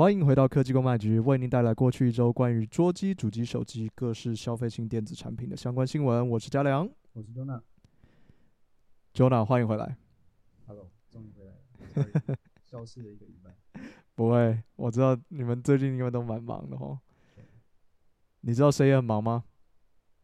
[0.00, 6.26] 欢迎回到科技公卖局，为您带来过去一周关于桌机、主机、手机各式消费性电子产品的相关新闻。
[6.26, 7.60] 我是嘉良，我是 Jonah。
[9.12, 9.94] Jonah，欢迎回来。
[10.66, 13.54] Hello，终于回来了， 消失了一个礼拜。
[14.14, 16.98] 不会，我知道你们最近应该都蛮忙的哦。
[18.40, 19.44] 你知道谁也很忙吗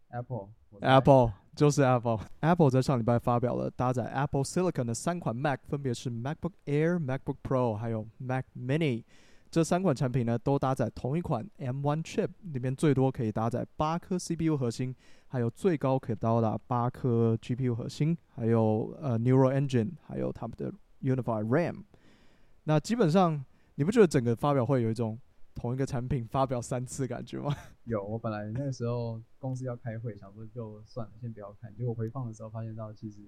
[0.08, 2.20] ？Apple，Apple 就是 Apple。
[2.40, 9.04] Apple 在上礼拜发表了搭载 Apple Silicon 的三款 Mac，分别是 MacBook Air、MacBook Pro 还有 Mac Mini。
[9.56, 14.94] 这三款产品呢，都搭载同一款 M1 Chip，里面最多可以搭载八颗 CPU 核心，
[15.28, 21.84] 还有最高可以到达八颗 GPU 核心，还有呃 Neural Engine，还有他们的 Unified RAM。
[22.64, 23.42] 那基本上，
[23.76, 25.18] 你不觉得整个发表会有一种
[25.54, 27.56] 同一个产品发表三次感觉吗？
[27.84, 31.74] 有，我本来那个时候公司要开会，想说就算了，先不要看。
[31.74, 33.20] 结果回放的时候发现到，其实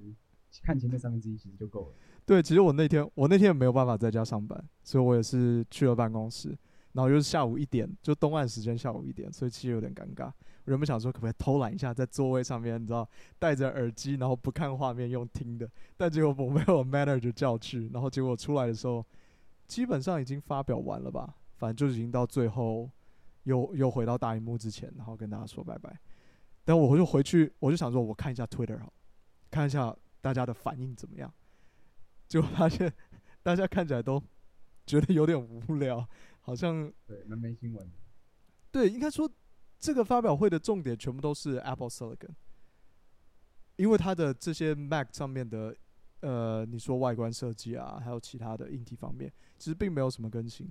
[0.62, 1.94] 看前面三分之一其实就够了。
[2.24, 6.48] 对，其实我那天我那天也没有办法在家上班，所以我也是去了办公室，
[6.92, 10.26] 然后又是下午一点，就东岸时间下午一点，所以其实有点尴尬。
[10.64, 19.04] 我原本想说可不可以偷懒一下，在座位上面，你知道，戴着耳机，然后不看画面用听的，但结果我没有 manager 就叫去，然后结果出来的时候，
[19.66, 22.90] 基本上已经发表完了吧，反正就已经到最后
[23.44, 25.98] 又又回到大荧幕之前，然后跟大家说拜拜。
[26.66, 28.92] 但我就回去，我就想说我看一下 Twitter 好，
[29.50, 31.32] 看一下大家的反应怎么样。
[32.28, 32.92] 就发现
[33.42, 34.22] 大家看起来都
[34.84, 36.06] 觉得有点无聊，
[36.42, 37.90] 好像对，蛮没新闻。
[38.70, 39.26] 对，应该说
[39.78, 42.34] 这个发表会的重点全部都是 Apple Silicon，
[43.76, 45.74] 因为它的这些 Mac 上面的
[46.20, 50.70] 呃，你说外观设计啊，还有其他的硬体方面，其实并没有什么更新。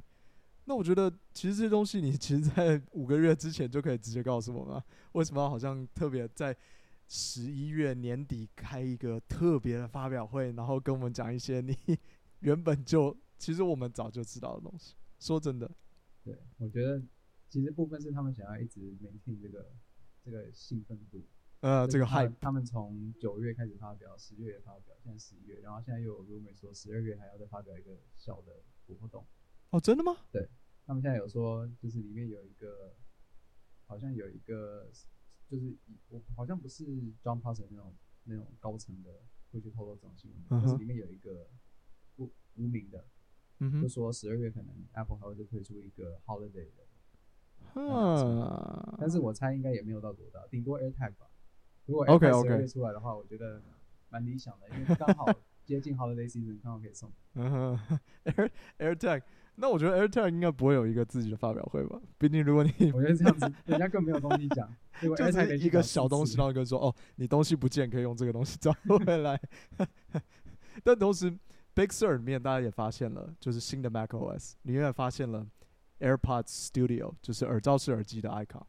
[0.65, 6.55] 那我觉得其实这些东西你其实在五个月之前就可以直接告诉我们啊，为什么好像特别在？
[7.07, 11.73] 十一月年底开一个特别的发表会，然后跟我们讲一些你
[12.39, 14.95] 原本就其实我们早就知道的东西。
[15.19, 15.71] 说真的，
[16.23, 17.01] 对，我觉得
[17.49, 19.71] 其实部分是他们想要一直 maintain 这个
[20.23, 21.23] 这个兴奋度。
[21.61, 28.61] 呃，这个 hype，他们从九月开始发表，十月也发表，现在十一月，然后现在又有 rumor 说十二月还要再发表一个小的
[28.99, 29.25] 活动。
[29.69, 30.15] 哦，真的吗？
[30.31, 30.47] 对，
[30.85, 32.93] 他们现在有说，就是里面有一个，
[33.85, 34.91] 好像有一个。
[35.49, 35.73] 就是
[36.09, 36.83] 我好像不是
[37.23, 39.09] John Prosser 那种那种高层的
[39.51, 40.71] 会去透露这种新闻，但、uh.
[40.71, 41.47] 是里面有一个
[42.15, 43.05] 不无名的
[43.59, 43.81] ，uh.
[43.81, 46.85] 就说十二月可能 Apple 还会再推出一个 Holiday 的
[47.75, 48.95] ，uh huh.
[48.99, 51.27] 但是我猜应该也没有到多大，顶多 AirTag 吧。
[51.85, 53.63] 如果 AirTag 十二月出来的话，我觉得
[54.09, 55.25] 蛮理想的，因为刚好
[55.63, 57.11] 接近 Holiday Season，刚好可以送。
[57.35, 58.49] Uh huh.
[58.77, 59.23] Air AirTag。
[59.59, 61.99] 那我觉得 AirTag 应该不会有一个自己的发表会吧？
[62.19, 69.41] 毕竟如果你，我觉得这样子，人家更没有东西讲， 就是一个小东西，然后跟说哦，你东西不见，可以用这个东西找回来。
[70.83, 71.35] 但同时
[71.73, 75.43] ，Big Sur 里面大家也发现了，就是新的 macOS 里面也发现了
[76.01, 78.61] AirPods Studio，就是耳罩式耳机的 icon。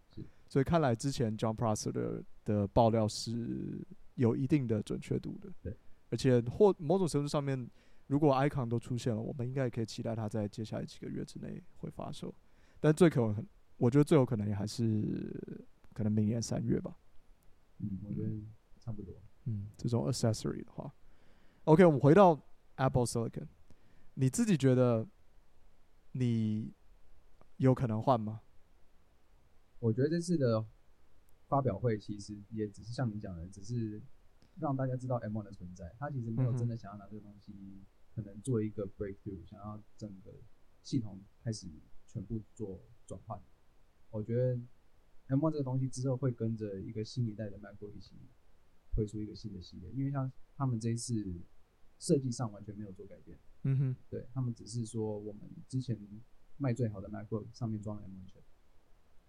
[0.49, 5.51] 所以看来之前 John Prosser 的的爆料是有一定的准确度的。
[5.61, 5.77] 对，
[6.09, 7.69] 而且或某种程度上面。
[8.09, 12.35] 如果 icon 都出现了，我们应该也可以期待它在接下来几个月之内会发售。
[12.81, 13.47] 但最可能，
[13.77, 16.99] 我觉得最有可能也还是可能明年三月吧。
[17.79, 18.31] 嗯，我觉得
[18.81, 19.15] 差不多。
[19.45, 20.93] 嗯，这种 accessory 的话
[21.65, 22.41] ，OK，我们回到
[22.77, 23.47] Apple Silicon，
[24.15, 25.07] 你自己觉得
[26.13, 26.73] 你
[27.59, 28.41] 有可能换吗？
[29.81, 30.65] 我觉得这次的
[31.47, 34.03] 发表会其实也只是像你讲的，只是
[34.59, 37.53] 让大家知道 M1 的存在，他其实没有真的想要拿这个东西。
[38.19, 40.35] 可能做一个 breakthrough，想要整个
[40.83, 41.69] 系统开始
[42.09, 43.41] 全部做转换。
[44.11, 44.59] 我觉得
[45.29, 48.17] M1 这个东西之后会跟着一个新一代的 MacBook 一起
[48.93, 51.15] 推出一个新的系列，因为像他们这一次
[52.01, 53.39] 设计上完全没有做改变。
[53.63, 55.97] 嗯哼，对，他们只是说我们之前
[56.57, 58.43] 卖最好的 MacBook 上面装了 M1 chip。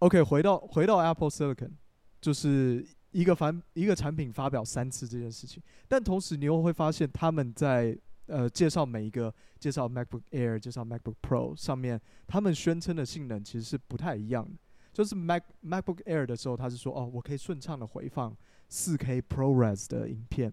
[0.00, 1.74] OK，回到回到 Apple Silicon，
[2.20, 7.96] 就是一个反一个产品发表三次这件事情，但同时你又会发现他们在。
[8.30, 14.56] 呃，介绍每一个，介绍 MacBook Air，介绍 MacBook Pro 上面，他们宣称的性能其实是不太一样的。
[14.92, 18.36] 就是 Mac MacBook Air 的时候，他是说，哦，我可以顺畅的回放
[18.70, 20.52] 4K ProRes 的影片，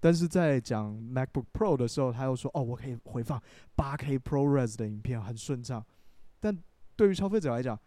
[0.00, 3.42] 但是在讲 MacBook Pro 的时候，他又说，哦，我可以回放
[3.76, 5.84] 8K ProRes 的影片，很顺畅。
[6.40, 6.56] 但
[6.94, 7.78] 对于消费者来讲，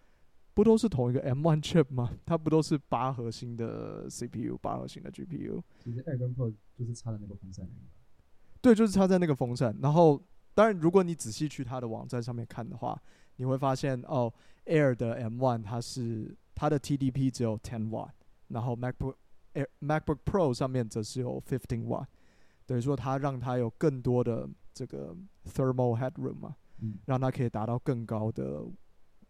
[0.55, 2.17] 不都是同一个 M1 chip 吗？
[2.25, 5.61] 它不都是八核心的 CPU，八核心的 GPU？
[5.79, 8.02] 其实 Air 跟 Pro 就是差的那个风扇而已。
[8.63, 9.75] 对，就是插在那个风扇。
[9.81, 10.23] 然后，
[10.53, 12.97] 当然，如果你仔细去它的网站上面看的话，
[13.35, 14.33] 你会发现哦
[14.67, 18.11] ，Air 的 M1 它是它的 TDP 只有 ten watt，
[18.47, 19.15] 然后 MacBook
[19.53, 22.05] Air MacBook Pro 上面则是有 fifteen watt，
[22.65, 25.13] 等于说它让它有更多的这个
[25.45, 26.55] thermal headroom 嘛。
[26.79, 28.63] 嗯，让它可以达到更高的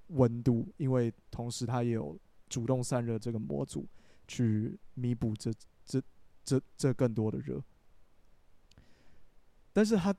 [0.09, 2.15] 温度，因为同时它也有
[2.49, 3.87] 主动散热这个模组
[4.27, 5.51] 去弥补这
[5.85, 5.99] 这
[6.43, 7.59] 这这更多的热。
[9.73, 10.15] 但是它，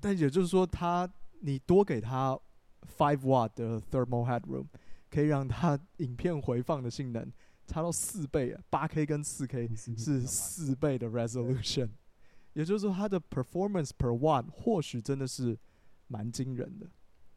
[0.00, 1.08] 但也就是说，它
[1.40, 2.36] 你多给它
[2.98, 4.66] five watt 的 thermal headroom，
[5.08, 7.32] 可以让它影片回放的性能
[7.64, 11.90] 差到四倍啊，八 K 跟四 K 是四倍的 resolution，
[12.54, 15.56] 也就是说它的 performance per watt 或许真的是
[16.08, 16.86] 蛮惊人的。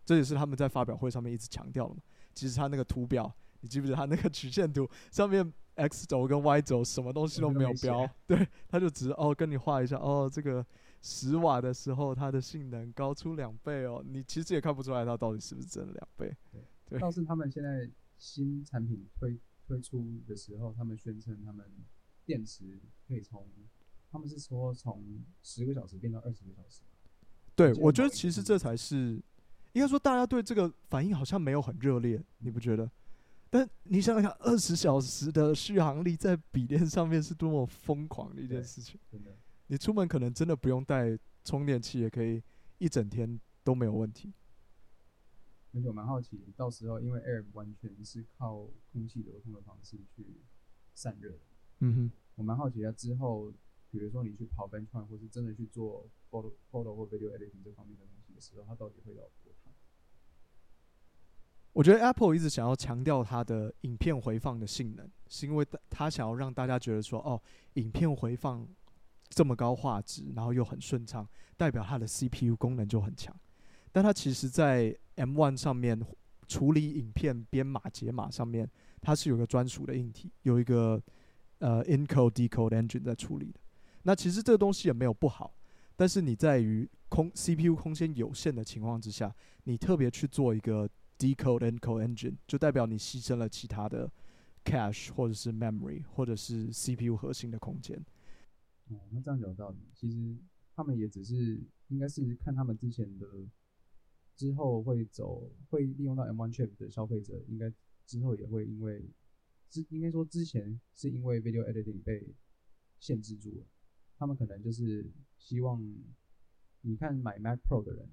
[0.04, 2.02] 这也是他们在发表会上面一直强调的嘛。
[2.34, 10.66] 其实他那个图表，你记不记得他那个曲线图上面 X 轴跟 Y 轴什么东西都没有标，对，他就只是哦跟你画一下哦这个。
[11.02, 14.04] 十瓦的时候，它的性能高出两倍哦。
[14.06, 16.36] 你其实也看不出来它到底是不是真的两倍。
[16.86, 21.66] 对，倒是他们现在新产品推推出的时候，他们宣称他们
[22.26, 23.48] 电池可以从，
[24.12, 25.04] 他们是说从
[25.42, 26.82] 十个小时变到二十个小时。
[27.56, 29.22] 对，我觉得其实这才是，
[29.74, 32.90] 应该说大家对这个反应好像没有很热烈，你不觉得？
[33.50, 39.00] 但你想想看，二十小时的续航力在笔电上面是多么疯狂的一件事情。
[39.12, 39.36] 真的。
[39.72, 42.44] 你出门可能真的不用带充电器，也可以
[42.78, 44.34] 一整天都没有问题。
[45.74, 50.42] 而且我蛮好奇，到时候因为 Air 完全是靠空气流通的方式去
[50.94, 51.40] 散热。
[51.80, 53.50] 嗯哼，我蛮好奇它之后，
[53.90, 59.72] 比如说你去跑 benchmark 或是真的去做 photo photo 或 video editing 这方面的东西的时候，它到底会有多烫？
[61.72, 67.42] 我觉得 Apple 一直想要强调它的影片回放的性能，是因为它想要让大家觉得说，哦，
[67.76, 68.68] 影片回放。
[69.34, 71.26] 这么高画质，然后又很顺畅，
[71.56, 73.34] 代表它的 CPU 功能就很强。
[73.94, 76.00] 但它其实，在 M1 上面
[76.48, 78.70] 处理影片编码解码上面，
[79.00, 81.02] 它是有个专属的硬体，有一个
[81.60, 83.60] 呃 encode decode engine 在处理的。
[84.04, 85.54] 那其实这个东西也没有不好，
[85.96, 89.34] 但是你在于空 CPU 空间有限的情况之下，
[89.64, 94.12] 你特别去做一个 decode encode engine，就代表你牺牲了其他的
[94.66, 98.04] cache 或者是 memory 或者是 CPU 核心的空间。
[98.92, 100.38] 哦，那这样有道理，其实
[100.76, 103.26] 他们也只是应该是看他们之前的
[104.36, 107.72] 之后会走，会利用到 M1 chip 的消费者，应该
[108.06, 109.10] 之后也会因为
[109.70, 112.36] 之应该说之前是因为 video editing 被
[113.00, 113.66] 限制住了，
[114.18, 115.82] 他们可能就是希望
[116.82, 118.10] 你看买 Mac Pro 的人，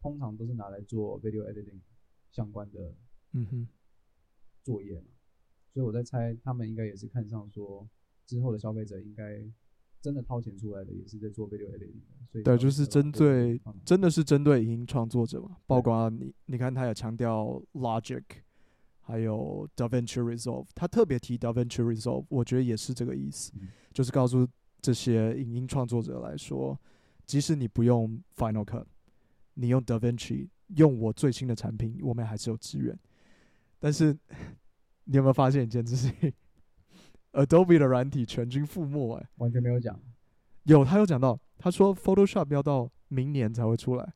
[0.00, 1.80] 通常都是拿来做 video editing
[2.30, 2.94] 相关的
[3.32, 3.68] 嗯哼。
[4.62, 5.08] 作业嘛，
[5.72, 7.88] 所以我在猜他们应该也是看上说
[8.26, 9.44] 之后的消费者应该。
[10.00, 15.56] 真的掏钱出来的也是在做 video editing 的，所以对，就是针对，真的是针对影音创作者嘛。
[15.66, 18.22] 包括你，你看他也强调 Logic，
[19.00, 24.46] 还有 DaVinci Resolve，他特别提 DaVinci Resolve，我觉得也是这个意思，嗯、就是告诉
[24.80, 26.78] 这些影音创作者来说，
[27.26, 28.84] 即使你不用 Final Cut，
[29.54, 32.96] 你用 DaVinci，用我最新的产品，我们还是有资源。
[33.80, 34.16] 但是
[35.04, 36.32] 你有没有发现一件事情
[37.32, 39.98] ？Adobe 的软体全军覆没，哎，完全没有讲。
[40.64, 44.14] 有，他有讲到，他说 Photoshop 要到明年才会出来，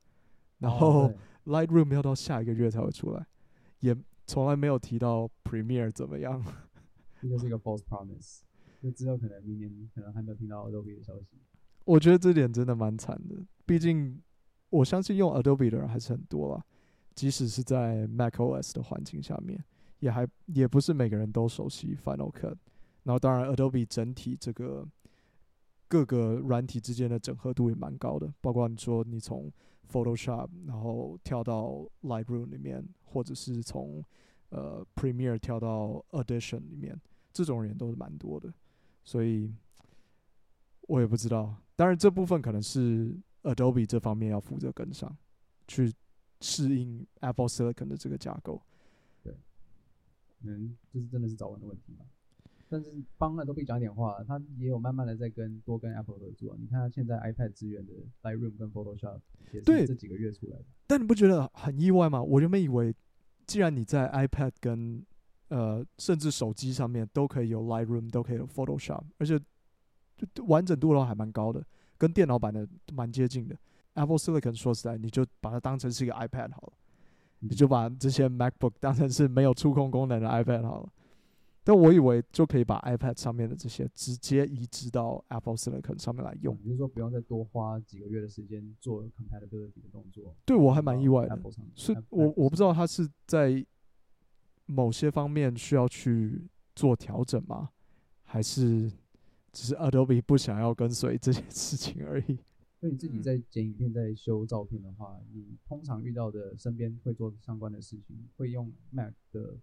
[0.59, 1.13] 然后
[1.47, 3.27] Lightroom 要到下一个月才会出来，
[3.81, 6.45] 也从来没有提到 Premiere 怎么样。
[7.21, 8.41] 这就是一个 false promise，
[8.83, 11.39] 就之后可能明年可能还没有听到 Adobe 的消息。
[11.85, 14.21] 我觉得这点真的蛮惨的，毕竟
[14.71, 16.65] 我相信用 Adobe 的人还是很多啦，
[17.15, 19.63] 即使是在 macOS 的环境下面，
[20.01, 22.57] 也还也不是每个人都熟悉 Final Cut。
[23.05, 24.87] 然后，当然，Adobe 整体这个
[25.89, 29.53] 各个软体之间的整合度也蛮高的，包括你说你从
[29.91, 34.05] Photoshop 然后跳到 Lightroom 里面，或者是从
[34.51, 36.99] 呃 Premiere 跳到 Audition 里面，
[37.33, 38.53] 这种人都是蛮多的。
[39.05, 39.53] 所以，
[40.83, 41.57] 我也不知道。
[41.75, 45.15] 当然，这部分可能是 Adobe 这方面要负责跟上，
[45.67, 45.93] 去
[46.41, 48.63] 适应 Apple Silicon 的这个架构。
[49.25, 49.35] 对，
[50.43, 52.07] 能，就是真的是早晚的问题嘛。
[52.73, 56.57] 但是帮 Adobe 讲点话，他也有慢慢的在跟多跟 Apple 合作。
[56.59, 59.21] 你看他现在 iPad 支援的 Lightroom 跟 Photoshop
[59.53, 60.65] 也是这几个月出来的。
[60.87, 62.23] 但你不觉得很意外吗？
[62.23, 62.95] 我原本以为，
[63.47, 65.05] 既然你在 iPad 跟
[65.49, 69.39] 呃甚至手机上面都可以有 Lightroom，都可以有 Photoshop，而且
[70.33, 71.63] 就完整度都还蛮高的，
[71.99, 73.55] 跟电脑版的蛮接近的。
[73.93, 76.73] Apple Silicon 说实在，你就把它当成是一个 iPad 好了，
[77.41, 80.89] 你就把这些 MacBook 当成是没有触控功能的 iPad 好了。
[81.65, 90.35] 但我以为就可以把 iPad 上面的这些直接移植到 Apple Silicon 上面来用，也就是说不用再多花几个月的时间做 compatibility 的动作。
[90.45, 91.41] 对，我还蛮意外的，
[91.77, 93.65] 所以我我不知道他是在
[94.67, 97.71] 某些方面需要去做调整吗？
[98.25, 98.91] 还是
[99.53, 102.39] 只是 Adobe 不想要跟随这件事情而已？
[102.81, 109.59] 所以你自己在剪影片、在修照片的话，你通常遇到的身边会做相关的事情，会用 Mac 的。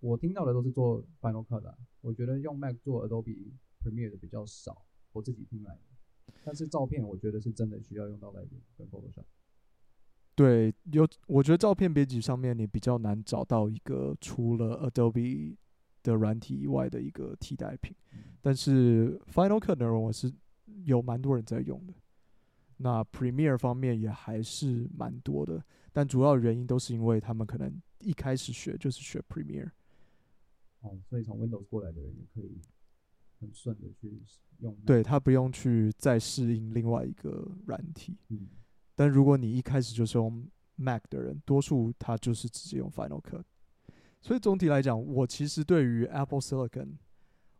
[0.00, 3.52] 我听到的都是做 Final Cut 的，我觉得用 Mac 做 Adobe
[3.82, 5.80] Premiere 的比较少，我自己听来的。
[6.44, 9.24] 但是照片，我觉得是真的需要用到 Lightroom 跟 Photoshop。
[10.34, 15.56] 对，有我觉得照片编辑上面你比较难找到一个除了 Adobe
[16.02, 17.92] 的软体以外的一个替代品。
[18.12, 20.32] 嗯、但是 Final Cut 内容，我是
[20.84, 21.94] 有蛮多人在用的。
[22.76, 25.60] 那 Premiere 方面也还是蛮多的，
[25.92, 29.72] 但主要原因都是因为他们可能一开始学就是学 Premiere。
[30.88, 32.60] 哦，所以从 Windows 过来的人也可以
[33.40, 34.20] 很顺的去
[34.60, 34.74] 用。
[34.86, 38.16] 对，他不用去再适应另外一个软体。
[38.28, 38.48] 嗯。
[38.94, 43.44] 但如果你一开始就是用 Mac 的人，多数他就是直接用 Final Cut。
[44.20, 46.96] 所以总体来讲，我其实对于 Apple Silicon，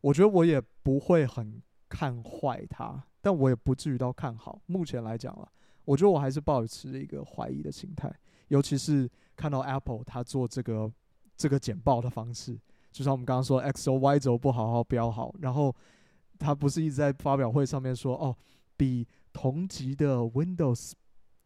[0.01, 4.61] 我觉得我也不会很看坏它，但我也不至于到看好。
[4.67, 5.49] 目前来讲了，
[5.85, 8.13] 我觉得我还是抱持一个怀疑的心态，
[8.49, 10.93] 尤其是看到 Apple 它做这个
[11.37, 12.59] 这个简报的方式，
[12.99, 15.73] 就像我们刚刚说 X 轴 Y 轴不好好标好，然后
[16.37, 18.37] 他不是一直在发表会上面说哦，
[18.77, 20.93] 比同级的 Windows。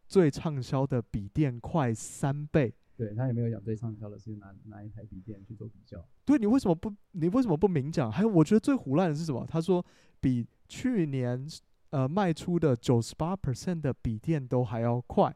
[0.05, 6.05] 最畅销的笔电快三倍，对，他也没有讲最畅销的是拿哪一台笔电去做比较。
[6.23, 8.11] 对，你为什么不你为什么不明讲？
[8.11, 9.43] 还有我觉得最胡乱的是什么？
[9.47, 9.83] 他说
[10.19, 11.47] 比去年
[11.89, 15.35] 呃卖出的九十八 percent 的笔电都还要快，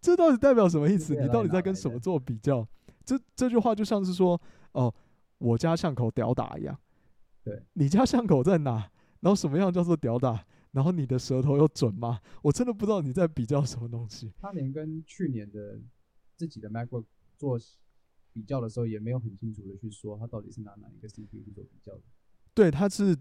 [0.00, 1.14] 这到底代表什么意思？
[1.14, 2.66] 你到底在跟什么做比较？
[3.04, 4.40] 这这句话就像是说
[4.72, 4.92] 哦，
[5.38, 6.78] 我家巷口屌打一样。
[7.44, 8.90] 对，你家巷口在哪？
[9.20, 10.44] 然后什么样叫做屌打？
[10.70, 12.20] 然后你的舌头又准吗？
[12.40, 14.32] 我真的不知道你在比较什么东西。
[14.40, 15.78] 他连跟去年的
[16.36, 17.04] 自己的 MacBook
[17.36, 17.58] 做
[18.32, 22.00] 比较的时候，也没有很清楚的去说他到底是拿哪一个 CPU 去做比较的。
[22.54, 23.16] 对，他是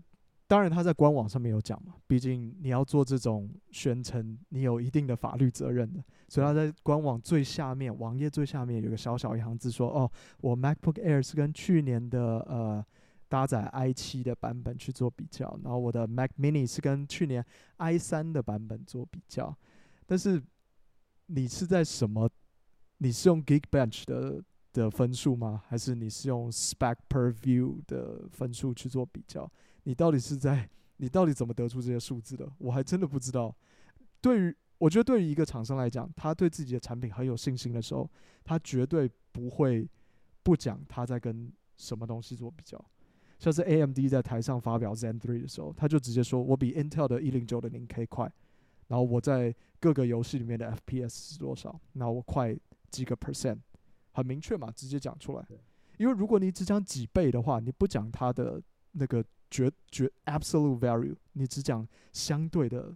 [0.51, 12.86] 当然他在官网上面有讲嘛，毕竟你要做这种宣称，你有一定的法律责任的，所以他在官网最下面，网页最下面有个小小一行字说：“哦，我 MacBook Air 是跟去年的呃。”
[13.31, 17.41] 搭载 i 七的版本去做比较，然后我的 Mac Mini 是跟去年
[17.77, 19.58] i 三的版本做比较，
[20.05, 20.43] 但是
[21.27, 22.29] 你是在什么？
[22.98, 24.43] 你是用 Geekbench 的
[24.74, 25.63] 的分数吗？
[25.65, 29.50] 还是你是用 Spec Per View 的分数去做比较？
[29.83, 32.51] 你到底是在你到底怎么得出这些数字的？
[32.57, 33.55] 我还真的不知道。
[34.21, 38.09] 对于我觉得，对于一个厂商来讲，他对自己的产品很有信心的时候，
[38.43, 39.88] 他绝对不会
[40.43, 42.83] 不讲他在跟什么东西做比较。
[43.39, 48.31] 像是 AMD 在台上发表 Zen 3的时候，他就直接说：“我比 Intel 的一零九零零 K 快，
[48.88, 51.79] 然后我在各个游戏里面的 FPS 是多少？
[51.93, 52.55] 那我快
[52.91, 53.57] 几个 percent？
[54.11, 55.45] 很明确嘛，直接讲出来。
[55.97, 58.61] 因为如果你只讲几倍的话，你不讲它的
[58.91, 62.96] 那个绝绝 absolute value，你只讲相对的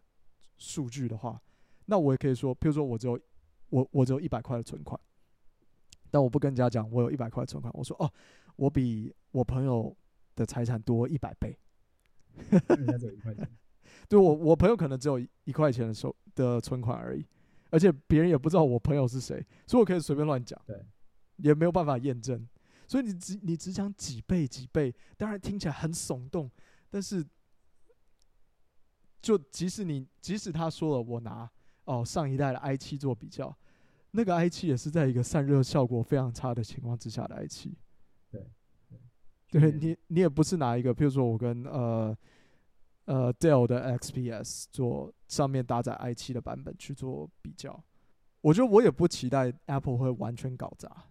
[0.57, 1.39] 数据的话，
[1.85, 3.19] 那我也可以说，譬如说我只有
[3.69, 4.99] 我我只有一百块的存款，
[6.09, 8.11] 但我不跟人家讲我有一百块存款，我说哦，
[8.55, 9.95] 我比我朋友。”
[10.35, 11.57] 的财产多一百倍，
[12.67, 13.49] 人家只有一块钱，
[14.09, 17.25] 对我我朋友可能只有一块钱的收的存款而已，
[17.69, 20.85] 而且别人也不知道我朋友是谁，所以我可以随便乱讲，对，
[21.37, 22.45] 也没有办法验证，
[22.87, 26.49] 所以你只你只讲几倍几倍，当然听起来很耸动，
[26.89, 27.25] 但是
[29.21, 31.49] 就即使你即使他说了我拿
[31.85, 33.55] 哦上一代的 i 七做比较，
[34.11, 37.77] 那个 i 七也是在一个散热效果非常差的情况之下的 i 七，
[38.31, 38.45] 对。
[39.51, 42.17] 对你，你也不是拿一个，比如说我跟呃
[43.05, 47.81] 呃 Dell 的 XPS 做上面搭载 i 七的版本去做比较，
[48.41, 51.05] 我觉得我也不期待 Apple 会完全搞砸，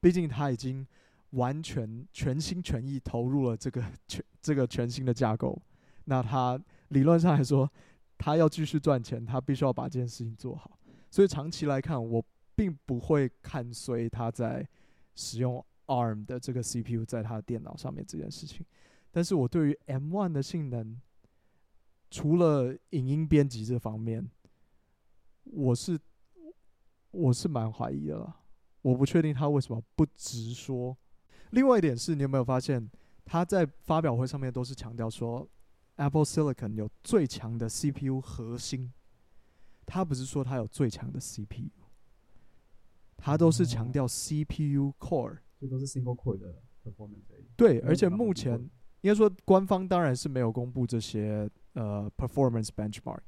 [0.00, 0.86] 毕竟他已经
[1.30, 5.60] 完全全心全意投入了这个全这个全新的架构，
[6.04, 7.70] 那他理论上来说，
[8.18, 10.78] 他要继续赚钱，他必须要把这件事情做好，
[11.10, 14.68] 所以长期来看，我并不会看衰他在
[15.14, 15.64] 使用。
[15.90, 18.64] ARM 的这个 CPU 在他的电脑上面这件事情，
[19.10, 20.96] 但是我对于 M1 的性能，
[22.12, 24.30] 除了影音编辑这方面，
[25.42, 25.98] 我是
[27.10, 28.36] 我是蛮怀疑的了。
[28.82, 30.96] 我不确定他为什么不直说。
[31.50, 32.90] 另外一点是，你有没有发现
[33.24, 35.48] 他在发表会上面都是强调说
[35.96, 38.92] Apple Silicon 有最强的 CPU 核心，
[39.84, 41.70] 他不是说他有最强的 CPU，
[43.16, 45.38] 他都是强调 CPU Core。
[45.60, 47.20] 这都是 single core 的 performance。
[47.54, 48.58] 对，而且目前
[49.02, 53.20] 应该说官方当然是没有公布这些呃 performance benchmark，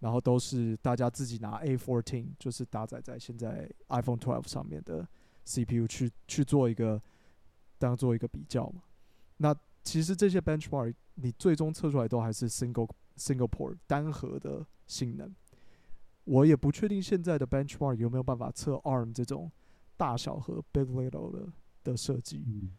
[0.00, 5.06] 然后都是大家自己拿 A14，就是搭载在现在 iPhone 12上面的
[5.44, 7.00] CPU 去去做一个
[7.78, 8.82] 当做一个比较嘛。
[9.38, 15.34] 那其实这些 benchmark 你最终测出来都还是 single single port 单核的性能。
[16.24, 19.50] 我也不确定现在的 benchmark 有没有办法测 ARM 这种
[19.96, 21.52] 大小核 big little 的
[21.82, 22.44] 的设计。
[22.46, 22.70] 嗯，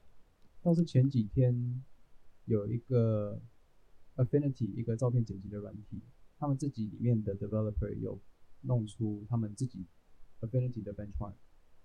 [0.61, 1.83] 倒是前几天
[2.45, 3.41] 有一个
[4.15, 6.01] Affinity 一个照片剪辑的软体，
[6.39, 8.19] 他们自己里面的 developer 有
[8.61, 9.85] 弄出他们自己
[10.39, 11.33] Affinity 的 benchmark，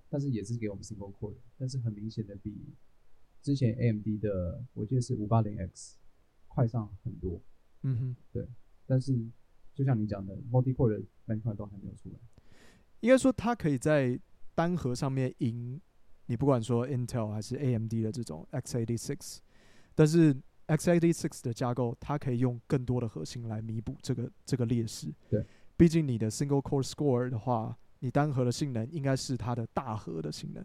[0.08, 2.72] 但是也是给我们 single core，但是很明显的比
[3.42, 5.98] 之前 AMD 的我记得是五八零 X
[6.48, 7.42] 快上很多。
[7.82, 8.48] 嗯哼，对，
[8.86, 9.28] 但是。
[9.76, 12.14] 就像你讲的，multi-core 的 benchmark 都还没有出来。
[13.00, 14.16] 应该说，它可以在
[14.54, 15.80] 单核上面赢
[16.26, 19.38] 你，不管说 Intel 还是 AMD 的这种 x86，
[19.96, 20.32] 但是
[20.66, 25.12] x86 的架构，它可以用更多的核心来弥补这个这个劣势。
[25.28, 25.44] 对，
[25.76, 30.64] 毕竟你的 single core score 的话，你单核的性能应该是它的大核的性能，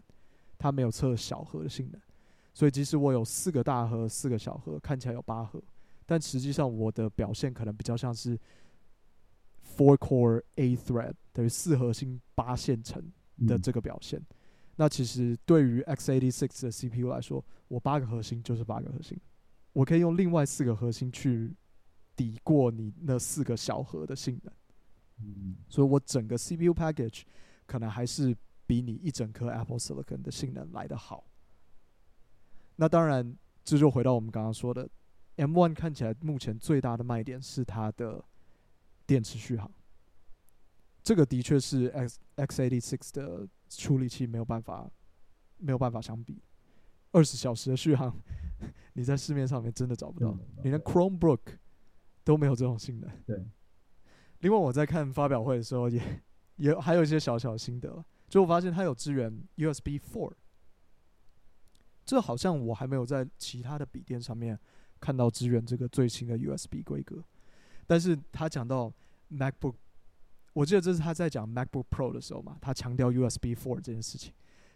[0.58, 2.00] 它没有测小核的性能。
[2.52, 5.62] 所以即使我有四个大核、四个小核，看起来有八核，
[6.06, 8.38] 但实际上我的表现可能比较像是。
[9.76, 13.02] Four core A thread 等于四核心八线程
[13.46, 14.26] 的这个表现，嗯、
[14.76, 19.16] 那其实对于 x86 的 CPU 来说，我八个核心就是八个核心，
[19.72, 21.54] 我可以用另外四个核心去
[22.16, 24.52] 抵过你那四个小核的性能，
[25.18, 27.22] 嗯，所以我整个 CPU package
[27.66, 28.36] 可能还是
[28.66, 31.24] 比你一整颗 Apple Silicon 的性能来得好。
[32.76, 34.88] 那当然，这就回到我们刚刚说的
[35.36, 38.24] ，M1 看起来目前最大的卖点是它的。
[39.06, 39.68] 电池续航，
[41.02, 44.88] 这个的确是 X X86 的处理器没有办法
[45.56, 46.40] 没有办法相比。
[47.12, 48.14] 二十小时的续航，
[48.94, 51.40] 你在市面上面真的找不到，你连 Chromebook
[52.24, 53.10] 都没有这种性能。
[53.26, 53.44] 对。
[54.40, 55.98] 另外，我在看发表会的时候也，
[56.56, 60.32] 也也还有一些小小的心得，就我发现它有支援 USB Four，
[62.06, 64.58] 这好像我还没有在其他的笔电上面
[64.98, 67.22] 看到支援这个最新的 USB 规格。
[67.86, 68.92] 但是他讲到
[69.30, 69.74] MacBook，
[70.52, 74.32] 我记得这是他在讲 MacBook Pro 的时候嘛，他强调 USB Four 这件事情，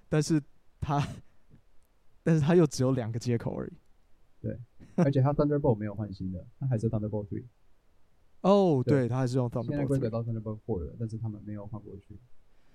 [0.09, 0.43] 但是
[0.81, 1.01] 他，
[2.25, 3.73] 但是它又只有两个接口而已。
[4.41, 4.59] 对，
[4.97, 7.45] 而且它 Thunderbolt 没有换新的，它还是 Thunderbolt 3。
[8.41, 9.69] 哦，对，它还是用 Thunderbolt。
[9.69, 12.19] 现在规格到 Thunderbolt 4了，但是他们没有换过去。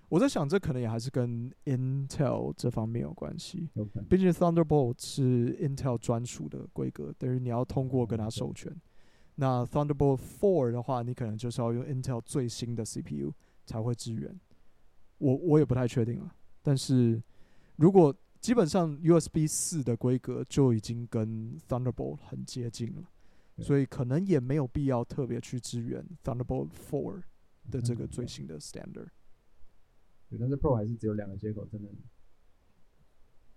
[0.07, 3.69] 我在想，这可能也还是跟 Intel 这方面有关系。
[3.73, 4.05] 有可能。
[4.07, 8.71] 毕竟 Thunderbolt 是 Intel 专属的规格，等于你要通过跟他授权。
[8.71, 8.81] 嗯
[9.41, 13.31] 那 Thunderbolt 4的话，你可能就是要用 Intel 最新的 CPU
[13.65, 14.37] 才会支援。
[15.17, 17.23] 我我也不太确定了，但是
[17.77, 23.03] 如果基本上 USB 四的规格就已经跟 Thunderbolt 很接近了，
[23.59, 27.21] 所以可能也没有必要特别去支援 Thunderbolt 4
[27.69, 29.09] 的这个最新的 standard。
[30.29, 31.89] 对，但是 Pro 还是只有两个接口，真的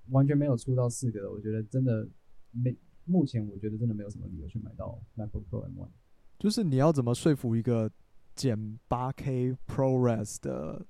[0.09, 2.09] 完全没有出到四个，我觉得真的
[2.51, 2.77] 没。
[3.05, 5.89] 目前我觉得真的没有什么理由去买到 MacBook Pro M1，
[6.39, 7.91] 就是你要怎么说服一个
[8.37, 10.87] 剪 8K ProRes 的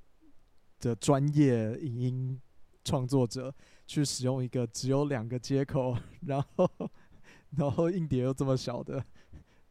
[0.78, 2.40] 的专业影音
[2.84, 3.54] 创作者
[3.92, 6.70] 去使用一个只有两个接口， 然后
[7.58, 9.04] 然后硬碟又这么小的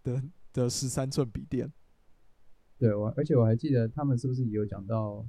[0.03, 1.71] 的的十三寸笔电？
[2.77, 5.25] 对，我而且我还记得他们是不是也有讲到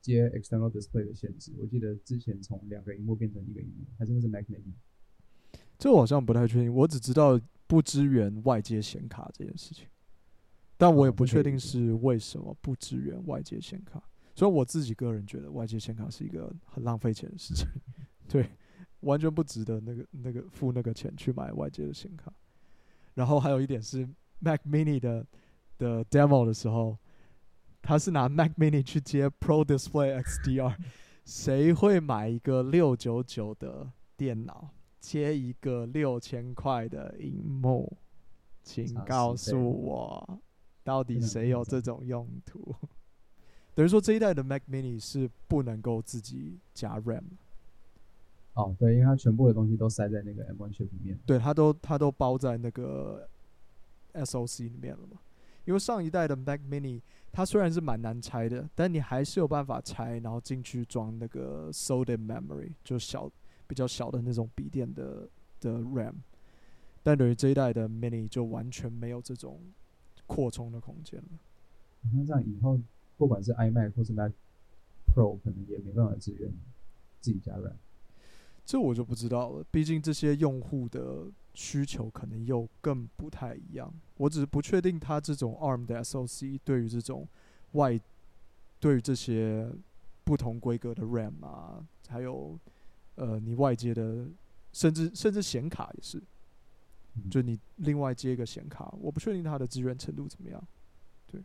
[0.00, 1.52] 接 External Display 的限制？
[1.58, 4.74] 我记得之前从两个荧幕变成一个荧幕，还是那是 Mac Mini？
[5.76, 9.86] 这我好像不太确定，我只知道不支援外接显卡这件事情，
[10.76, 14.00] 但我也不确定是为什么不支援外接显卡。
[14.36, 17.66] 所以我自己个人觉得外接显卡是一个很浪费钱的事情，
[18.28, 18.48] 对，
[19.00, 22.32] 完全不值得那个那个付那个钱去买外接的显卡。
[23.14, 24.08] 然后还有一点是
[24.40, 25.26] Mac Mini 的
[25.78, 26.96] 的 demo 的时候，
[27.80, 30.76] 他是拿 Mac Mini 去接 Pro Display XDR，
[31.24, 34.70] 谁会买一个六九九的电脑？
[34.98, 37.96] 接一个六千块的荧幕，
[38.62, 40.40] 请告诉我，
[40.82, 42.74] 到底谁有这种用途？
[43.72, 47.22] 等于说这一代的 Mac Mini 是不能够自己加 RAM。
[48.56, 51.16] 哦，对，因为它全部的东西都塞在那个 M1 chip 里面。
[51.24, 53.26] 对，它都它都包在那个
[54.12, 55.18] SoC 里面了嘛。
[55.64, 57.00] 因为上一代的 Mac Mini，
[57.32, 63.30] 它虽然是蛮难拆的，但你还是有办法拆，然后进去装那个 SODIMM memory，就小。
[63.68, 66.14] 比较小的那种笔电的的 RAM，
[67.02, 69.58] 但等于这一代的 Mini 就完全没有这种
[70.24, 71.28] 扩充的空间了。
[72.12, 72.78] 那这样以后
[73.16, 74.30] 不管是 iMac 或是 Mac
[75.12, 76.48] Pro，可能也没办法支援
[77.20, 77.72] 自己加 RAM。
[78.66, 83.90] 这我就不知道了，毕竟这些用户的需求可能又更不太一样。
[84.16, 87.26] 我只是不确定它这种 ARM 的 SoC 对于这种
[87.72, 87.98] 外，
[88.78, 89.72] 对于这些
[90.24, 92.58] 不同规格的 RAM 啊，还有。
[93.18, 94.28] 呃，你外接的，
[94.74, 96.22] 甚至甚至显卡也是，
[97.14, 100.62] 嗯、就你另外接一个显卡，我不确定它的支援程度怎么样。
[101.26, 101.40] 对，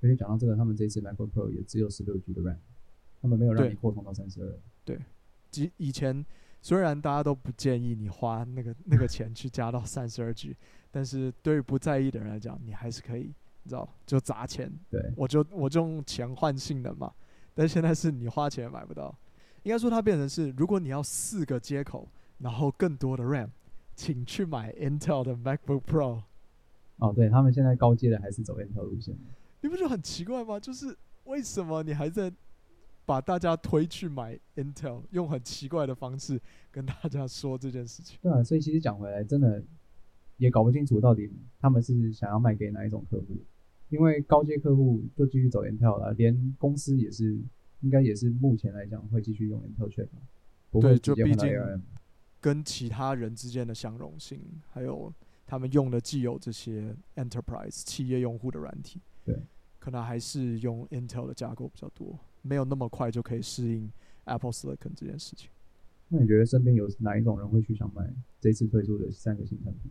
[0.00, 2.56] 所以讲到这个，他们这次 MacBook Pro 也只有十六 G 的 RAM，
[3.20, 4.58] 他们没有让你扩充到三十二。
[4.82, 4.98] 对，
[5.56, 6.24] 以以前
[6.60, 10.56] 虽然大家都不建议你花那个那个钱去加到 三十二 G，
[10.90, 14.70] 但是对于不在意的人来讲，你还是可以，你知道，就砸钱。
[14.90, 17.12] 对，我就我就用钱换性能嘛。
[17.54, 19.14] 但现在是你花钱也买不到，
[19.62, 23.48] 应该说它变成是，如果你要四个接口，然后更多的 RAM。
[23.96, 26.22] 请去买 Intel 的 MacBook Pro。
[26.96, 29.14] 哦，对，他们现在高阶的还是走 Intel 路线。
[29.60, 30.58] 你不觉得很奇怪吗？
[30.58, 32.32] 就是为什么你还在
[33.04, 38.18] 把大家推去买 Intel，用很奇怪的方式跟大家说这件事情？
[38.22, 39.62] 对啊，所以其实讲回来，真的
[40.36, 43.36] 也搞不清楚到底他们是想要卖给哪一种客户。
[43.88, 47.40] 因为高阶客户就继续走 Intel 了，连公司也是，
[47.80, 51.80] 应该也是目前来讲会继续用 Intel 直接换到 ARM。
[52.40, 55.12] 跟其他人之间的相容性，还有
[55.44, 59.36] 他们用的既有这些 enterprise 企业用户的软体，对，
[59.80, 63.90] 可能还是用 Intel 的架构比较多，没有那么快就可以适应
[64.24, 65.50] Apple Silicon 这件事情。
[66.08, 68.08] 那你觉得身边有哪一种人会去想买
[68.40, 69.90] 这次推出的三个新产品？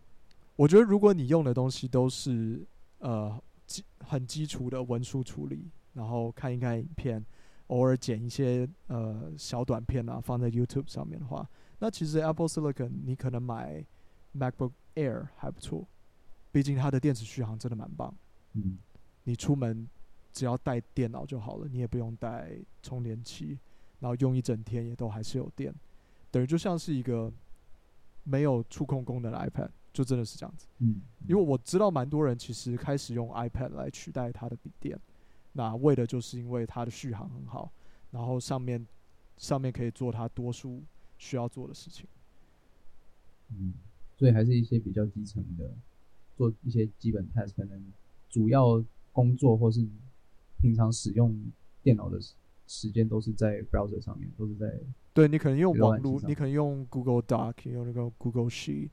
[0.55, 2.61] 我觉得如果你用的东西都是
[2.97, 7.25] 呃基很基础的文书处理，然后看一看影片，
[7.67, 11.49] 偶尔剪一些呃小短片啊，放在 YouTube 上面的话。
[11.79, 13.85] 那其实 Apple Silicon 你可能买
[14.37, 15.87] MacBook Air 还不错，
[16.51, 18.13] 毕竟它的电池续航真的蛮棒。
[18.55, 18.77] 嗯，
[19.23, 19.87] 你出门
[20.39, 23.59] 只要带电脑就好了，你也不用带充电器，
[23.99, 25.73] 然后用一整天也都还是有电，
[26.31, 27.29] 等于就像是一个
[28.23, 30.67] 没有触控功能的 iPad，就真的是这样子。
[30.77, 34.97] 嗯，因为我知道蛮多人其实开始用 iPad 来取代它的笔电，
[35.53, 37.69] 那为的就是因为它的续航很好，
[38.11, 38.87] 然后上面
[39.35, 40.81] 上面可以做它多数。
[41.21, 42.07] 需要做的事情，
[43.49, 43.73] 嗯，
[44.17, 45.69] 所以还是一些比较基层的，
[46.37, 47.91] 做一些基本 task，可能
[48.29, 49.85] 主要工作或是
[50.61, 51.35] 平常使用
[51.81, 52.19] 电脑的
[52.67, 54.79] 时间都是在 browser 上面，都是在
[55.13, 58.89] 对，你可能用网络，你可能用 Google Doc，用那个 Google Sheet，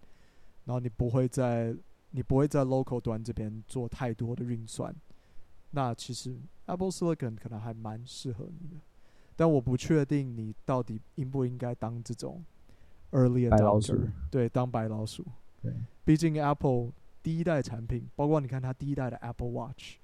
[0.65, 1.77] 然后你不会在
[2.11, 4.95] 你不会在 local 端这边做太多的运算，
[5.73, 8.77] 那其实 Apple Silicon 可能还蛮适合你的。
[9.37, 12.43] 但我不确定你到底应不应该当这种
[13.11, 15.25] early adopter，对，当白老鼠。
[15.61, 15.75] 对，
[16.05, 19.97] 毕竟 Apple 第一代产品，包括你看它第一代的 Apple Watch，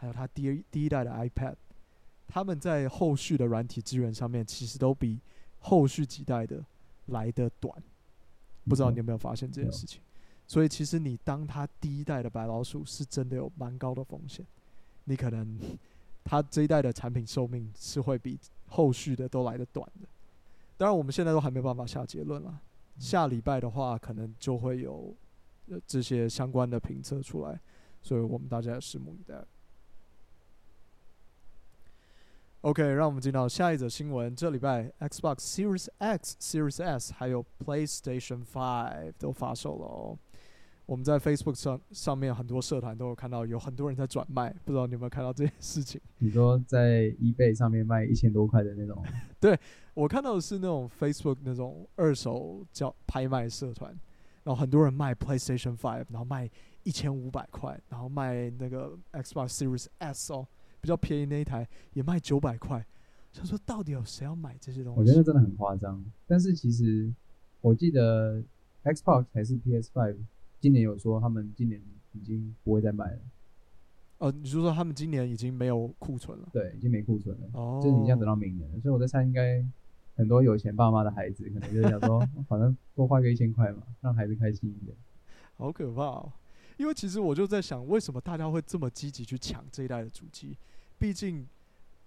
[0.00, 1.54] 还有它第一第一代的 iPad，
[2.26, 5.20] 他们在后续的软体资源上面，其实都比
[5.58, 6.64] 后续几代的
[7.06, 7.76] 来的短。
[8.64, 10.00] 不知道你有没有发现这件事情？
[10.46, 14.46] 所以其实你当它第一代的白老鼠，是真的有蛮高的风险。
[15.04, 15.58] 你可能
[16.24, 18.38] 它这一代的产品寿命是会比。
[18.72, 20.06] 后续的都来的短的，
[20.76, 22.60] 当然我们现在都还没有办法下结论了。
[23.00, 25.12] 下礼拜的话，可能就会有
[25.88, 27.58] 这些相关的评测出来，
[28.00, 29.44] 所以我们大家也拭目以待。
[32.62, 34.36] OK，让我们进到下一则新闻。
[34.36, 40.18] 这礼拜 Xbox Series X、Series S 还有 PlayStation Five 都发售了哦。
[40.84, 45.98] 我们在 Facebook 上上面很多社团都有看到，有很多人在转卖，不知道你有没有看到这件事情？
[46.18, 49.02] 你说在 eBay 上面卖一千多块的那种？
[49.40, 49.58] 对，
[49.94, 53.90] 我看到的是那种 Facebook 那种二手叫拍卖社团，
[54.44, 56.46] 然后很多人卖 PlayStation Five，然后卖
[56.82, 60.46] 一千五百块，然后卖那个 Xbox Series S 哦，
[60.80, 62.84] 比较便宜那一台也卖九百块。
[63.32, 65.00] 想说到底有谁要买这些东西？
[65.00, 66.04] 我觉得真的很夸张。
[66.26, 67.12] 但是其实
[67.60, 68.42] 我记得
[68.84, 70.16] Xbox 还是 PS Five。
[70.58, 71.80] 今年有说他们今年
[72.12, 73.18] 已经不会再卖了，
[74.18, 76.46] 哦，你就说他们今年已经没有库存了？
[76.52, 77.48] 对，已经没库存了。
[77.54, 79.64] 哦，就是你这样等到明年了，所以我在猜，应该
[80.16, 84.94] 很多有钱爸妈的孩子可能就是想说， 反正多花个一千块嘛，让孩子开心一点。
[85.56, 86.32] 好可怕哦！
[86.76, 90.58] 因为其实我就在想，为什么大家会这么积极去抢这一代的主机？
[91.00, 91.48] 毕竟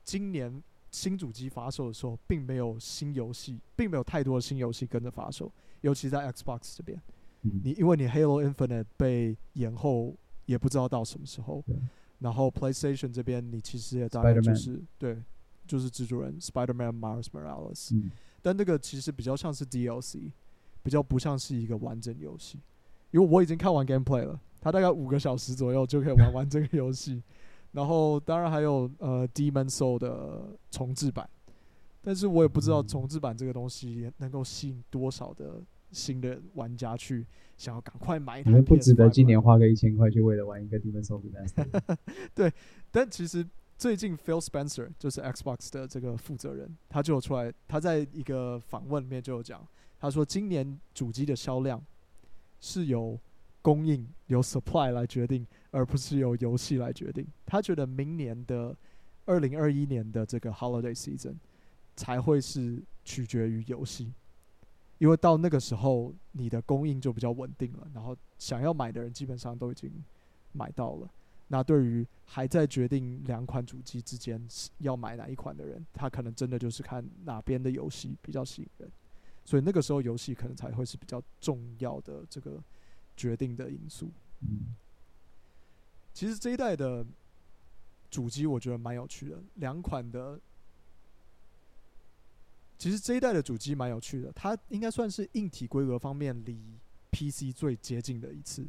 [0.03, 5.51] 今年新主机发售的时候，并没有新游戏，并没有太多的新游戏跟着发售，
[5.81, 7.01] 尤其在 Xbox 这边。
[7.41, 11.63] 你因为你 Halo Infinite 被延后，也不知道到什么时候。
[12.19, 15.21] 然后 PlayStation 这边，你其实也大概就是对，
[15.67, 17.91] 就是蜘蛛人 Spider-Man Miles Morales。
[18.41, 20.31] 但那个其实比较像是 DLC，
[20.83, 22.59] 比较不像是一个完整游戏。
[23.11, 27.21] 因为我已经看完 Gameplay 了，它大概五个小时左右就可以玩完这个游戏。
[27.73, 31.29] 然后当然还有呃 Demon Soul 的重置版，
[32.01, 35.61] 但是我也不知道重置版这个东西能够吸引多少的。
[35.93, 37.23] 新的玩家去
[37.55, 41.21] 想要赶快买一台，不值得今年花个一千块去为了玩一个 Souls。
[42.33, 42.51] 对，
[42.89, 49.63] 但其实最近 Phil Spencer 就是 Xbox 的这个负责人，他就有出来，他在一个访问里面就有讲，
[49.99, 51.79] 他说今年主机的销量
[52.59, 53.15] 是由
[53.63, 57.25] 供应由 supply 来决定，而不是由游戏来决定。
[57.45, 58.77] 他觉得明年的
[59.25, 61.35] 二零二一年的这个 holiday season
[61.95, 64.13] 才会是取决于游戏，
[64.97, 69.89] 因为到那个时候你的供应就比较稳定了，然后想要买的人基本上都已经
[70.51, 71.09] 买到了。
[71.47, 74.45] 那对于还在决定两款主机之间
[74.79, 78.91] 要买哪一款的人，他可能真的就是看哪边的游戏比较吸引人，
[79.45, 82.61] 所以那个时候游戏可能才会是比较重要的这个。
[83.15, 84.11] 决定的因素。
[84.41, 84.75] 嗯，
[86.13, 87.05] 其实这一代的
[88.09, 90.39] 主机我觉得蛮有趣的，两款的。
[92.77, 96.59] 其实这一代的主机蛮有趣的，它应该算是硬体规格方面离
[97.11, 98.65] PC 最接近的一次。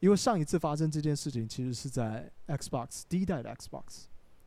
[0.00, 4.04] 因为上一次发生这件事情，其实是在 Xbox 第一代的 Xbox，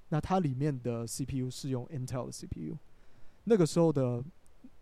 [0.09, 2.77] 那它里面的 CPU 是用 Intel 的 CPU，
[3.43, 4.23] 那个时候的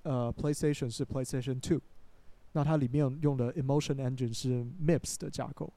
[0.03, 1.81] 呃 PlayStation 是 PlayStation Two。
[2.57, 5.71] 那它里面用的 Emotion Engine 是 MIPS 的架构，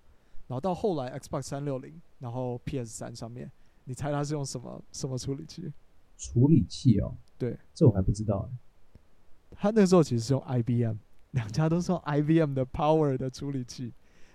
[0.47, 3.53] 然后到后来 Xbox 三六零，然后 PS 三上面，
[3.85, 5.71] 你猜它是用什么什么处理器？
[6.17, 8.49] 处理器哦，对，这我还不知道。
[9.51, 10.97] 他那个时候其实是用 IBM，
[11.33, 13.93] 两家都是用 IBM 的 Power 的处理器，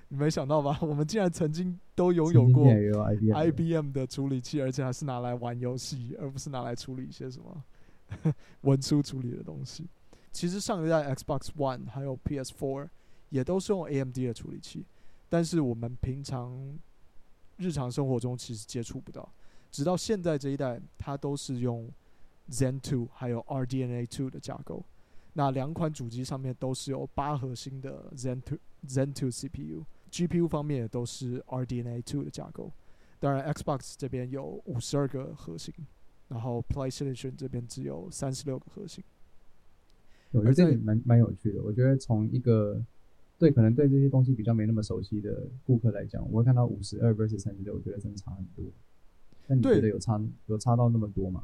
[0.09, 0.77] 你没想到吧？
[0.85, 9.87] 我们竟然曾经都拥有过 IBM 的处理器，而且还是拿来玩游戏，而不是拿来处理一些什么 文书处理的东西。
[10.35, 12.89] 其实上一代 Xbox One 还有 PS4
[13.29, 14.85] 也都是用 AMD 的处理器，
[15.29, 16.77] 但是我们平常
[17.55, 19.31] 日常生活中其实接触不到。
[19.71, 21.89] 直到现在这一代，它都是用
[22.49, 24.83] Zen 2还有 RDNA 2的架构。
[25.31, 32.69] 那两款主机上面都是有八核心的 Zen 2 Zen 2 CPU，GPU 方面也都是 RDNA 2的架构。
[33.21, 35.73] 当然，Xbox 这边有五十二个核心，
[36.27, 39.01] 然后 PlayStation 这边只有三十六个核心。
[40.31, 41.61] 我觉得这里蛮蛮有趣的。
[41.61, 42.81] 我觉得从一个
[43.37, 48.65] 对可能对这些东西比较没那么熟悉的顾客来讲，我会看到五十二 versus 三十六，我觉得真的差很多。
[49.47, 51.43] 那你觉得有差有差到那么多吗？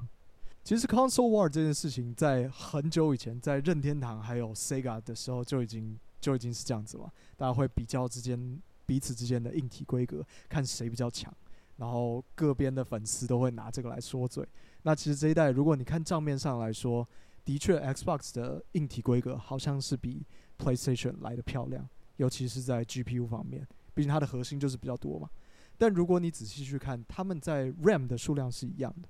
[0.63, 7.11] 其实 console war 这件事情在很久以前，在任天堂还有 Sega 的时候就已经就已经是这样子了。
[7.35, 11.33] 大家会比较之间彼此之间的硬体规格，看谁比较强，
[11.77, 14.47] 然后各边的粉丝都会拿这个来说嘴。
[14.83, 17.07] 那其实这一代，如果你看账面上来说，
[17.43, 20.25] 的确，Xbox 的硬体规格好像是比
[20.57, 25.29] PlayStation 来得漂亮，尤其是在 GPU 方面，毕竟它的核心就是比较多嘛。
[25.77, 29.09] 但如果你仔细去看，他们在 RAM 的数量是一样的，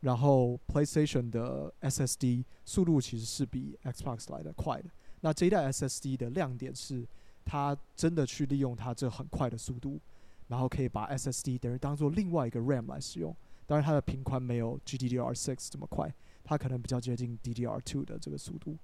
[0.00, 4.88] 然后 PlayStation 的 SSD 速度其实是比 Xbox 来得快的。
[5.20, 7.06] 那这一代 SSD 的亮点是，
[7.44, 10.00] 它真的去利用它这很快的速度，
[10.48, 13.36] 然后可以把 SSD 等于当做另外一个 RAM 来使用。
[13.66, 16.14] 当然，它的频宽没有 GDDR6 这么快。
[16.48, 18.76] 它可能比较接近 DDR2 的这个速度，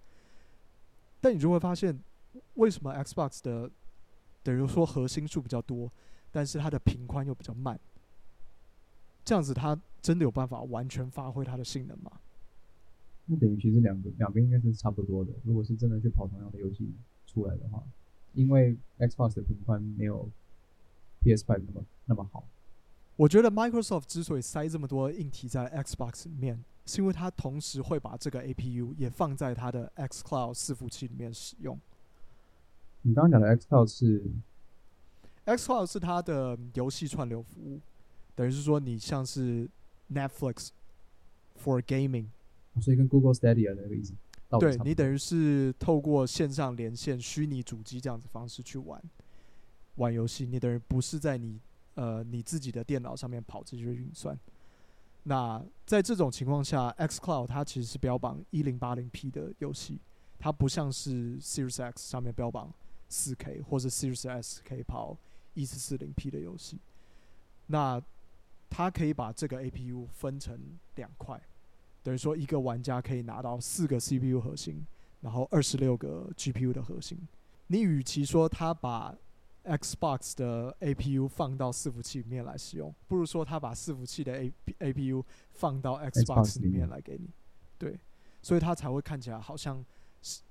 [1.20, 1.96] 但你就会发现，
[2.54, 3.70] 为什么 Xbox 的
[4.42, 5.88] 等于说核心数比较多，
[6.32, 7.78] 但是它的频宽又比较慢？
[9.24, 12.10] 这样子它真的有办法完全发挥它的性能吗？
[13.26, 15.30] 那等于其实两个两边应该是差不多的。
[15.44, 16.92] 如果是真的去跑同样的游戏
[17.28, 17.80] 出来的话，
[18.34, 20.28] 因为 Xbox 的频宽没有
[21.22, 22.44] PS5 那么那么好。
[23.14, 31.78] 我觉得 Microsoft 之所以塞这么多硬体在 Xbox 里面，是因为它同时会把这个 APU 也放在它的 xCloud 伺服器里面使用。
[33.02, 34.22] 你刚刚讲的 xCloud 是
[35.46, 37.80] ？xCloud 是它的游戏串流服务，
[38.34, 39.68] 等于是说你像是
[40.12, 40.68] Netflix
[41.62, 42.26] for gaming，
[42.80, 44.14] 所以跟 Google Stadia 那个意思。
[44.60, 49.02] 对，你等于是透过线上连线虚拟主机这样子方式去玩
[49.94, 51.58] 玩游戏，你等于不是在你
[51.94, 54.38] 呃你自己的电脑上面跑这些运算。
[55.24, 60.00] 那在这种情况下，xCloud 它其实是标榜一零八零 P 的游戏，
[60.38, 62.72] 它不像是 Series X 上面标榜
[63.08, 65.16] 四 K 或者 Series S 可以跑
[65.54, 66.78] 一四四零 P 的游戏。
[67.66, 68.02] 那
[68.68, 70.58] 它可以把这个 APU 分成
[70.96, 71.40] 两块，
[72.02, 74.84] 等于说一个玩家可以拿到四个 CPU 核心，
[75.20, 77.18] 然后二十六个 GPU 的核心。
[77.68, 79.14] 你与其说它把
[79.64, 85.22] Xbox 的 APU 放到伺服器里面来使用，不如说他把伺服器的 A APU
[85.52, 87.30] 放到 Xbox 里面来给你，
[87.78, 87.98] 对，
[88.42, 89.84] 所以它才会看起来好像
[90.20, 90.42] 是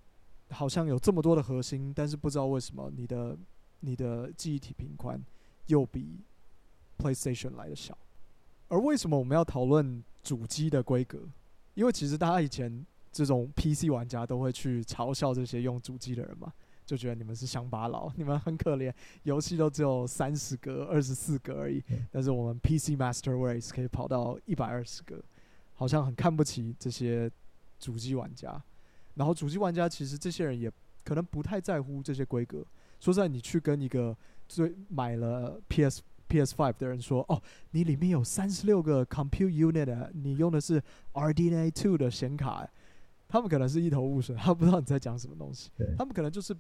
[0.50, 3.38] 好像有这么多的核心，但是不知道为什么你的
[3.82, 5.21] 你的记忆体频宽
[5.67, 6.19] 又比
[6.97, 7.97] PlayStation 来的小。
[8.69, 11.19] 而为什么我们要讨论主机的规格？
[11.74, 16.54] 因为其实大家以前这种 PC 玩家都会去嘲笑这些用主机的人嘛。
[16.92, 25.24] 就觉得你们是乡巴佬， 你们很可怜，游戏都只有三十格、二十四格而已，但是我们 PC Master Race 可以跑到一百二十格，
[25.74, 27.32] 好像很看不起这些
[27.80, 28.62] 主机玩家。
[29.16, 30.70] 然后主机玩家其实这些人也
[31.06, 32.58] 可能不太在乎这些规格，
[33.00, 34.14] 说实在，你去跟一个
[34.50, 42.68] 最买了 PS PS Five 的人说，哦，你里面有三十六个 compute unit，啊，你用的是 RDNA two 的显卡，
[43.30, 45.70] 他们可能是一头雾水，他不知道你在讲什么东西。
[45.98, 46.54] 他们可能就是。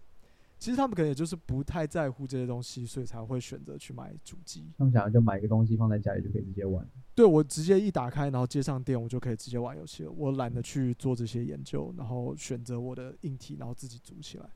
[0.61, 4.71] 其实他们可能也就是不太在乎这些东西，所以才会选择去买主机。
[4.77, 6.87] 他们想要就买一个东西放在家里就可以直接玩。
[7.15, 10.11] 对，我直接一打开，然后接上电，我就可以直接玩游戏了。
[10.11, 14.47] 我懒得去做这些研究，然后选择我的硬体，然后自己组起来。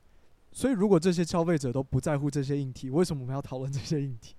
[0.52, 4.36] 所以，如果这些消费者都不在乎这些硬体，为什么我们要讨论这些硬体？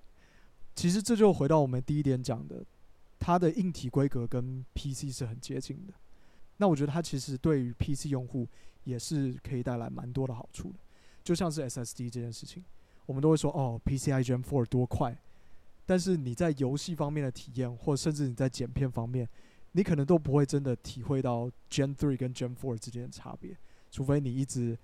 [0.74, 2.64] 其实这就回到我们第一点讲的，
[3.18, 5.92] 它的硬体规格跟 PC 是很接近的。
[6.56, 8.48] 那我觉得它其实对于 PC 用户
[8.84, 10.78] 也是可以带来蛮多的好处的。
[11.28, 12.64] 就像是 SSD 这件事情，
[13.04, 15.14] 我们都会说哦，PCIe Gen 4多快，
[15.84, 19.28] 但是你在游戏方面的体验，或甚至你在剪片方面，
[19.72, 23.54] 你可能都不会真的体会到 Gen 3跟 Gen 4之间的差别，
[23.90, 24.74] 除非你一直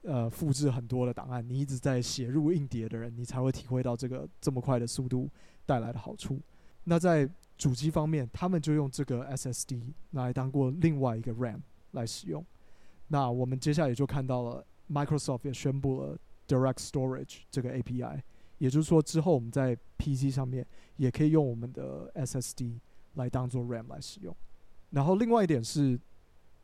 [0.00, 5.28] 呃复制很多的档案，你一直在写入硬碟的人，你才会体会到这个这么快的速度
[5.66, 6.40] 带来的好处。
[6.84, 11.60] 那在主机方面，他们就用这个 SSD 来当过另外一个 RAM
[11.90, 12.42] 来使用。
[13.08, 14.64] 那我们接下来就看到了。
[14.90, 18.20] Microsoft 也宣布了 Direct Storage 这个 API，
[18.58, 22.80] 也就是说之后我们在 PC 上面也可以用我们的 SSD
[23.14, 24.34] 来当做 RAM 来使用。
[24.90, 25.98] 然后另外一点是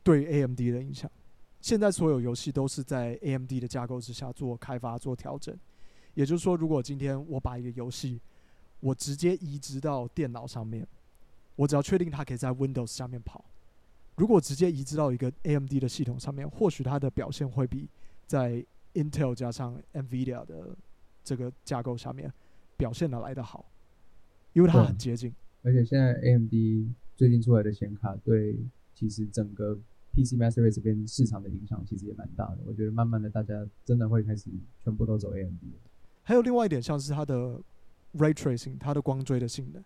[0.03, 1.09] 对 AMD 的影响，
[1.61, 5.57] 现在所有游戏都是在 AMD 的架构之下做开发做调整。
[6.13, 8.19] 也就是说，如果今天我把一个游戏
[8.79, 10.85] 我直接移植到电脑上面，
[11.55, 13.45] 我只要确定它可以在 Windows 下面跑，
[14.15, 17.87] 如果直接移植到一个 AMD 的系统上面，或许它的表现会比
[18.27, 18.63] 在
[18.93, 20.75] Intel 加上 NVIDIA 的
[21.23, 22.31] 这个架构下面
[22.75, 23.65] 表现的来得好，
[24.53, 25.33] 因为它很接近。
[25.63, 26.51] 而且现在 AMD
[27.15, 28.55] 最近出来的显卡对
[28.93, 29.75] 其实整个
[30.13, 32.59] PC Master Race 这边市场的影响其实也蛮大的。
[32.65, 34.49] 我觉得慢慢的大家真的会开始
[34.83, 35.63] 全部都走 AMD。
[36.23, 37.59] 还有另外一点，像是它的
[38.13, 39.83] Ray Tracing，它的光追的性能，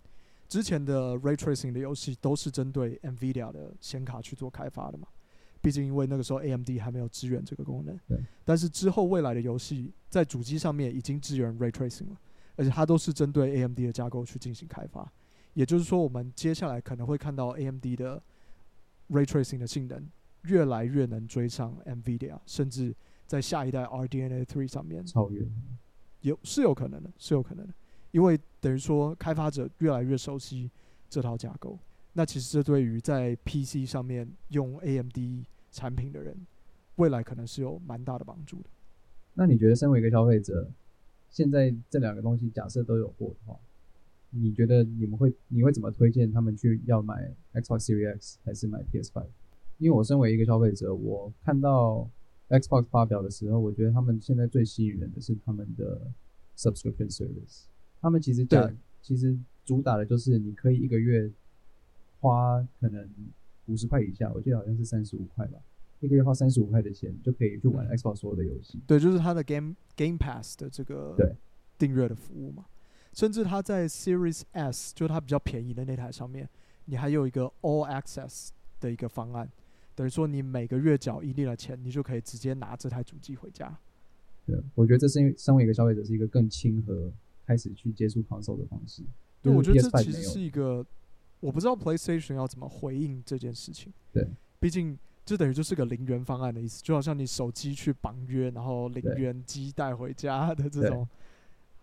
[0.47, 5.07] 之前的 Ray Tracing 的游戏都是针对 NVIDIA 的显卡去做开发的嘛。
[5.61, 7.97] 毕竟，因为那个时候 AMD 还没有支援这个功能。
[8.07, 8.17] 对。
[8.43, 12.17] 但是之后未来的游戏在主机上面已经支援 Ray Tracing 了，
[12.55, 15.11] 而且它都是针对 AMD 的架构去进行开发。
[15.53, 18.21] 也就是说，我们接下来可能会看到 AMD 的
[19.09, 20.09] Ray Tracing 的性能
[20.43, 22.95] 越来越能追上 NVIDIA，甚至
[23.27, 25.45] 在下一代 RDNA 3上面超越。
[26.21, 27.73] 有是有可能的，是有可能的，
[28.11, 30.71] 因为等于说开发者越来越熟悉
[31.09, 31.77] 这套架构。
[32.13, 35.17] 那其实这对于在 PC 上面用 AMD
[35.71, 36.35] 产品的人，
[36.97, 38.69] 未来可能是有蛮大的帮助的。
[39.33, 40.69] 那你觉得，身为一个消费者，
[41.29, 43.57] 现在这两个东西假设都有货的话，
[44.29, 49.25] 你觉得你们会你会怎么推荐他们去要买 Xbox Series X 还是买 PS5？
[49.77, 52.09] 因为我身为一个消费者，我看到
[52.49, 56.11] Xbox 发表的时候，我觉得他们现在最吸引人的是他们的
[56.57, 57.63] Subscription Service。
[58.01, 61.31] 他们其实讲，其实主打的就是你可以一个月。
[62.21, 63.09] 花可能
[63.65, 65.57] 五十块以下，我记得好像是三十五块吧，
[65.99, 68.79] 一个月花三十五块的钱就可以去玩 Xbox 所有的游戏。
[68.85, 71.17] 对，就是它的 Game Game Pass 的这个
[71.77, 72.65] 订阅的服务嘛。
[73.13, 76.47] 甚至它在 Series S，就是它比较便宜的那台上面，
[76.85, 79.49] 你还有一个 All Access 的一个方案，
[79.95, 83.75] 等于说你每个月缴一定的钱，你就可以直接拿这台主机回家。
[84.45, 87.11] 对，我觉得这是因为身为一个消费者，是一个更亲和
[87.45, 89.03] 开始去接触 console 的方式。
[89.41, 90.85] 对，我觉得这其实是一个。
[91.41, 93.91] 我不知道 PlayStation 要怎么回应这件事情。
[94.13, 94.25] 对，
[94.59, 101.07] 毕竟这等于就是个零元方案的意思，就好像你手机去绑约，然后零元机带回家的这种，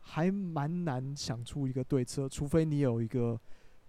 [0.01, 2.29] 还蛮难想出一个对策。
[2.29, 3.39] 除非你有一个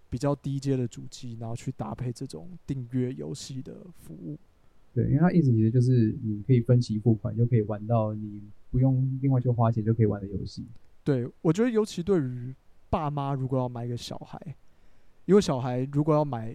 [0.08, 4.36] 比较低阶的主机，然后去搭配这种订阅游戏的服务。
[4.92, 10.64] 对，因为它意思其实就是你可以分期付款，就可以玩到你不用另外去花钱就可以玩的游戏。
[11.04, 12.52] 对，我觉得尤其对于
[12.88, 14.40] 爸妈，如果要买一个小孩。
[15.30, 16.52] 因为小孩如果要买，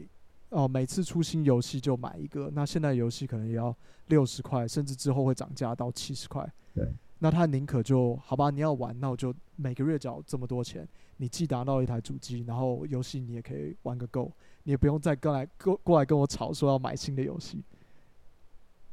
[0.50, 3.74] 哦，每次出新游戏就买一个，那现在游戏可能也要
[4.08, 6.46] 六十块，甚至之后会涨价到七十块。
[6.74, 6.86] 对，
[7.20, 10.86] 那他宁可就好吧，你要玩，那我就每个月缴这么多钱，
[11.16, 14.30] 你既拿到一台主机，然后游戏你也可以玩个够，
[14.64, 17.64] 你也不用再跟来过过来跟我吵说要买新的游戏。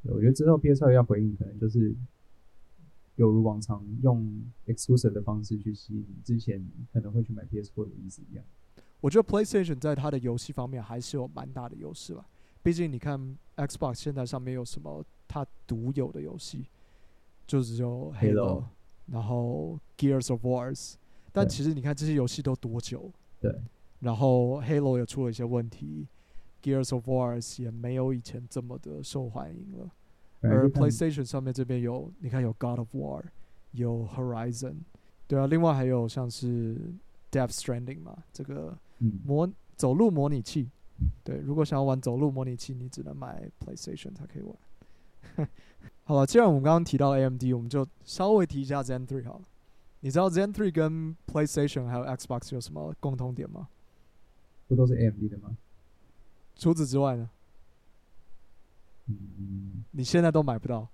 [0.02, 1.92] 我觉得之后 PS2 要回应，可能就是
[3.16, 8.44] 有如往常用 exclusive 的方式去吸引之前可能会去买 PS4 的意思一样。
[9.03, 12.24] 我觉得 PlayStation 在它的游戏方面还是有蛮大的优势吧。
[12.62, 16.68] 毕竟你看 Xbox 现在上面有什么它独有的游戏，
[17.44, 18.64] 就只有 Halo，
[19.07, 20.94] 然后 Gears of Wars。
[21.32, 23.11] 但其实你看这些游戏都多久？
[23.40, 23.53] 对。
[23.98, 26.07] 然后 Halo 也出了一些问题
[26.62, 29.90] ，Gears of Wars 也没有以前这么的受欢迎了。
[30.42, 33.24] 而 PlayStation 上面这边有，你看有 God of War，
[33.72, 34.76] 有 Horizon，
[35.26, 36.76] 对啊，另外还有像是
[37.30, 38.76] Death Stranding 嘛，这个
[39.24, 40.68] 模、嗯、走路模拟器，
[41.24, 45.48] 对，如果想要玩走路模拟器，你只能买 PlayStation 才可以玩。
[46.05, 49.42] 好了，既然我们刚刚提到 AMD，我们就稍微提一下 Zen 3好了。
[50.00, 53.68] 你知道 Zen 3跟 PlayStation 还有 Xbox 有什么共同点吗？
[54.66, 55.57] 不都是 AMD 的吗？
[56.57, 57.30] 除此之外呢？
[59.07, 60.88] 嗯，你现在都买不到，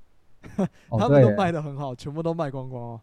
[0.88, 3.00] 哦、 他们都卖的很好，全部都卖光光哦。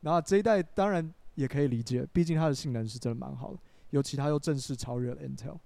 [0.00, 3.58] 然后这一代当然也可以理解，毕竟它的性能是真的蛮好的，
[3.90, 5.58] 尤其它又正式超越了 Intel。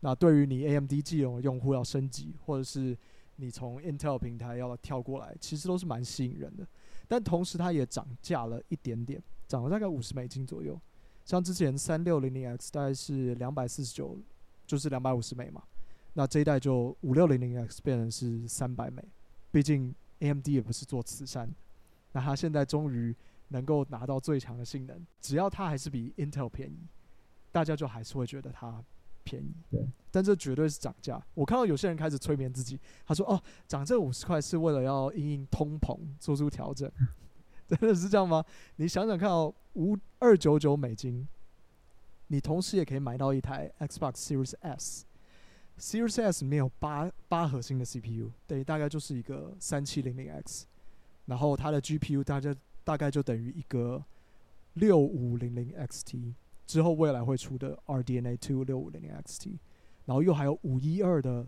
[0.00, 2.96] 那对于你 AMD 既有用户要升级，或者是
[3.36, 6.66] 你从 Intel 平台要跳过来，其实都是蛮吸引人的。
[7.06, 10.80] 但同时它也涨价了一点点，涨了大概五十美金左右。
[11.24, 14.18] 像之前三六零零 X 大概是两百四十九，
[14.66, 15.62] 就是两百五十美嘛。
[16.14, 19.02] 那这一代就五六零零 X 变成是三百美，
[19.52, 21.48] 毕竟 AMD 也不是做慈善，
[22.12, 23.14] 那它现在终于
[23.48, 26.78] 能够拿到最强的性能，只要它还是比 Intel 便宜，
[27.52, 28.82] 大家就还是会觉得它
[29.24, 29.54] 便宜。
[29.70, 29.80] 对，
[30.10, 31.22] 但这绝对是涨价。
[31.34, 36.90] 我看到有些人开始催眠自己，他说：“哦，涨这五十块是为了要因应通膨做出调整。”
[37.68, 38.44] 真的是这样吗？
[38.76, 41.28] 你想想看哦，五二九九美金，
[42.26, 45.04] 你同时也可以买到一台 Xbox Series S。
[45.78, 50.66] Series S 里面有八八核心的 CPU，等于大概就是一个三七零零 X，
[51.26, 54.04] 然后它的 GPU 大概大概就等于一个
[54.74, 56.34] 六五零零 XT，
[56.70, 59.58] 之后未来会出的 RDNA Two 六五零零 XT，
[60.04, 61.44] 然后又还有五一二的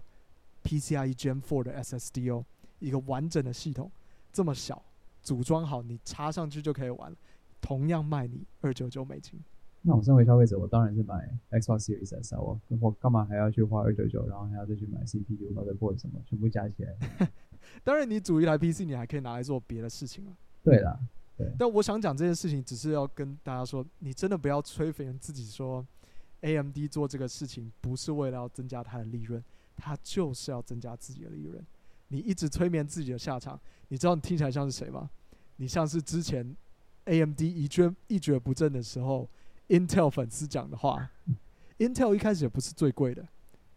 [0.65, 2.45] PCIe Gen 4的 SSD 哦，
[2.81, 3.89] 一个完整的系统，
[4.33, 4.83] 这么小，
[5.23, 7.17] 组装好你插上去就可以玩了，
[7.61, 9.39] 同样卖你二九九美金。
[9.83, 12.41] 那我身为消费者，我当然是买 Xbox Series S 啊！
[12.41, 17.31] 我我干嘛还要去花二九九，然后还要再去买 CPU、motherboard 什么，全部加起来。
[17.85, 20.35] 当然，你组一台 PC，你还可以拿来做别的事情啊。
[20.65, 20.99] 对啦，
[21.59, 25.87] 但我想讲这件事情，只是要跟大家说，你真的不要催眠自己说
[26.41, 29.43] ，AMD 做这个事情不是为了要增加它的利润，
[29.77, 31.65] 它就是要增加自己的利润。
[32.09, 35.11] 你一直催眠自己的下场，你知道你听起来像是谁吗？
[35.57, 36.57] 你像是之前
[37.05, 39.29] AMD 一蹶一蹶不振的时候。
[39.69, 41.09] Intel 粉丝讲的话
[41.79, 43.27] ，Intel 一开始也不是最贵的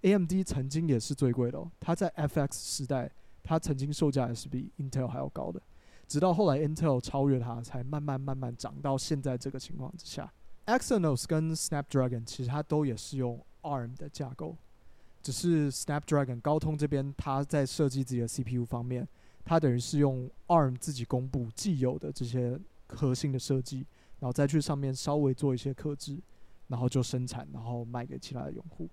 [0.01, 1.71] ，AMD 曾经也是最贵的哦。
[1.79, 3.09] 它在 FX 时代，
[3.41, 5.61] 它曾经售价也是比 Intel 还要高的，
[6.07, 10.31] 直到后来 Intel 超越它，才慢慢慢慢涨到现在这个情况之下。
[10.65, 14.55] Exynos 跟 Snapdragon 其实它都也是用 ARM 的架构，
[15.21, 19.07] 只是 Snapdragon 高通这边它在设计自己的 CPU 方面，
[19.43, 23.85] 它等于是用 ARM 自己公布既有的这些核心的设计。
[24.17, 26.17] 然后再去上面稍微做一些克制，
[26.67, 28.89] 然后就生产，然后卖给其他的用户。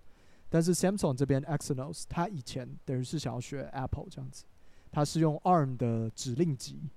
[0.51, 4.45] 但是 Samsung 这边 Exynos，它以前等于是想要学 Apple 这样子，
[4.91, 6.91] 它是用 ARM 的指令集，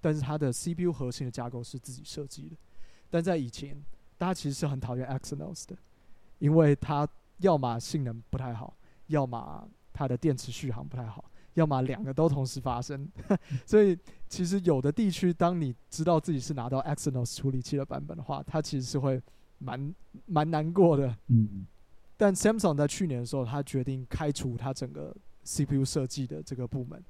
[0.00, 2.56] 但是它的 CPU 核心的架构是自己设计的。
[3.10, 3.76] 但在以前，
[4.16, 5.76] 大家其实是很讨厌 Exynos 的，
[6.38, 8.76] 因为它要么性能不太好，
[9.06, 11.24] 要么它的电池续航不太好。
[11.54, 13.10] 要么两个都同时发生，
[13.66, 19.20] 所以其实有的地区，当你知道自己是拿到 Exynos 处理器的版本的话，它其实是会
[19.58, 19.92] 蛮
[20.26, 21.12] 蛮难过的。
[21.26, 21.66] 嗯，
[22.16, 27.02] 但 Samsung 在去年的时候，他决定开除它整个 CPU 设计的这个部门，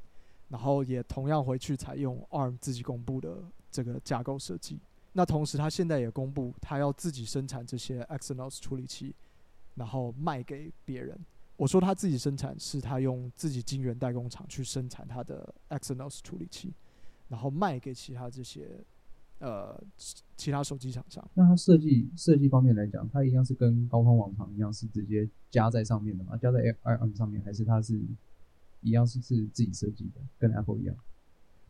[0.49, 4.79] 然后也同样回去采用 ARM 自己公布的这个架构设计。
[5.13, 9.15] 那同时，他现在也公布，他要自己生产这些 Exynos 处理器，
[9.75, 11.19] 然后卖给别人。
[11.57, 16.73] 我说他自己生产，是他用自己晶圆代工厂去生产他的 Exynos 处理器，
[17.27, 18.69] 然后卖给其他这些
[19.41, 19.77] 呃
[20.37, 21.29] 其他手机厂商。
[21.35, 26.37] 那他设计设计方面来讲，他一样是跟高通网厂一样，是直接加在上面的吗？
[26.37, 28.01] 加在 ARM 上面，还是他是
[28.81, 30.97] 一样是是自己设计的，跟 Apple 一样？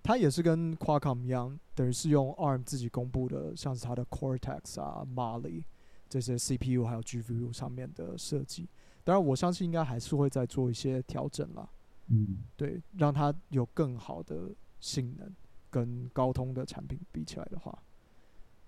[0.02, 5.62] 它也是跟 Qualcomm 一样，等于是用 ARM 自己公布的，像是它的 Cortex 啊、Mali
[6.08, 8.68] 这些 CPU 还有 GPU 上面的设计。
[9.04, 11.68] 当然，我相信应该还是会再做一些调整啦。
[12.08, 14.50] 嗯，对，让它有更好的
[14.80, 15.30] 性能，
[15.68, 17.76] 跟高通的产品比起来的话，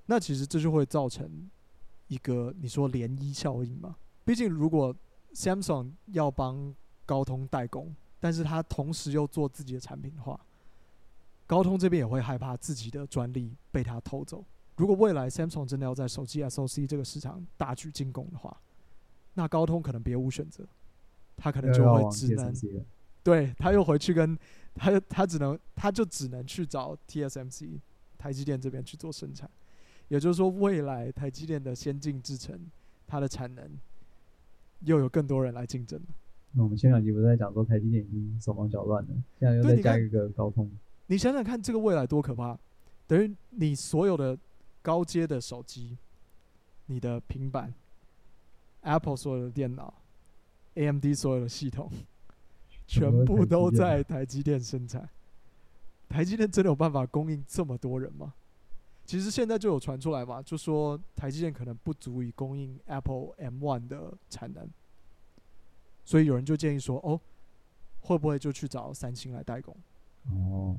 [0.06, 1.50] 那其实这就会造成
[2.08, 3.96] 一个你说涟漪效应嘛。
[4.24, 4.94] 毕竟，如果
[5.32, 6.74] Samsung 要帮
[7.06, 10.38] 高通代工，但是他同时又做自己的产品的话，
[11.46, 14.44] 高通这边也会害怕自己的专利被他偷走。
[14.76, 18.56] 如果未来 Samsung 真的要在手机 SoC 这个市场大举进攻的话，
[19.34, 20.64] 那高通可能别无选择，
[21.36, 22.54] 他可能就会只能，
[23.22, 24.38] 对，他又回去跟
[24.74, 27.78] 他，他只能，他就只能去找 TSMC
[28.16, 29.50] 台积电这边去做生产。
[30.08, 32.58] 也就是说，未来台积电的先进制程，
[33.06, 33.78] 它的产能
[34.80, 36.06] 又有更多人来竞争了。
[36.52, 40.70] 那我们前两集不是在讲说台积电已经手忙脚乱了，现在又再加一个高通。
[41.06, 42.58] 你想想看，这个未来多可怕！
[43.06, 44.36] 等于你所有的
[44.82, 45.96] 高阶的手机、
[46.86, 47.72] 你的平板、
[48.82, 49.92] Apple 所有的电脑、
[50.74, 51.90] AMD 所有的系统，
[52.86, 55.08] 全部都在台积电生产。
[56.08, 58.34] 台积电真的有办法供应这么多人吗？
[59.04, 64.68] 其实现在就有传出来嘛，就说台积电可能不足以供应 Apple M1 的产能，
[66.10, 67.20] 所以有人就建议说，哦，
[68.00, 69.76] 会不会就去找三星来代工？
[70.32, 70.76] 哦，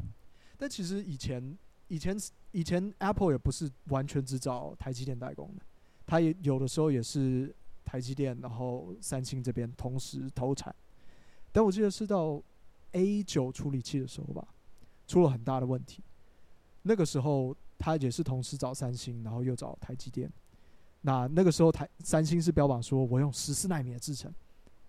[0.58, 1.58] 但其实以前、
[1.88, 2.18] 以前、
[2.52, 5.62] 以前 Apple 也不是完全只找台积电代工的，
[6.06, 7.56] 它也有的时候也是
[7.86, 10.76] 台积电，然后三星这边同时投产。
[11.54, 12.44] 但我记得是到
[12.92, 14.46] A 九处理器的时候吧。
[15.08, 16.04] 出了很大的问题，
[16.82, 20.30] 那个时候他也是同时找三星，然后又找台积电。
[21.02, 24.34] 那那个时候台三星是标榜说我用十四纳米的制程，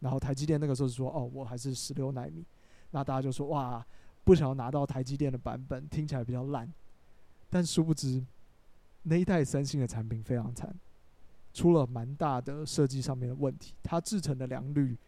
[0.02, 2.44] 然后台积电那个时候是说哦，我还是十六奈米。
[2.90, 3.82] 那大家就说哇，
[4.22, 6.70] 不想要拿到台积电的版本，听起来比较烂。
[7.48, 8.22] 但殊不知
[9.04, 10.74] 那一代三星的产品非常惨，
[11.54, 14.98] 出了蛮大的设计上面的问题，它制成的良率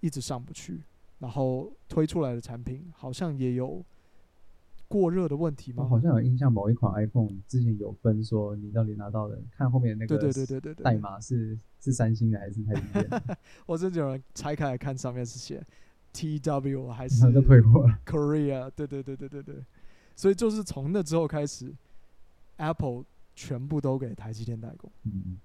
[0.00, 0.82] 一直上不去，
[1.18, 3.84] 然后推出来的产品好像也有。
[4.88, 5.84] 过热的问题吗？
[5.84, 13.36] 我好像有印象，某一款 iPhone 之前有分说，你到底拿到的，看后面那个对对对对对代码是是三星的还是台积电？
[13.66, 15.62] 我甚至有人拆开来看，上面是写
[16.14, 18.70] TW 还是就退货 Korea？
[18.70, 19.56] 对对对对对对，
[20.16, 21.70] 所以就是从那之后开始
[22.56, 24.90] ，Apple 全部都给台积电代工。
[25.04, 25.38] 嗯，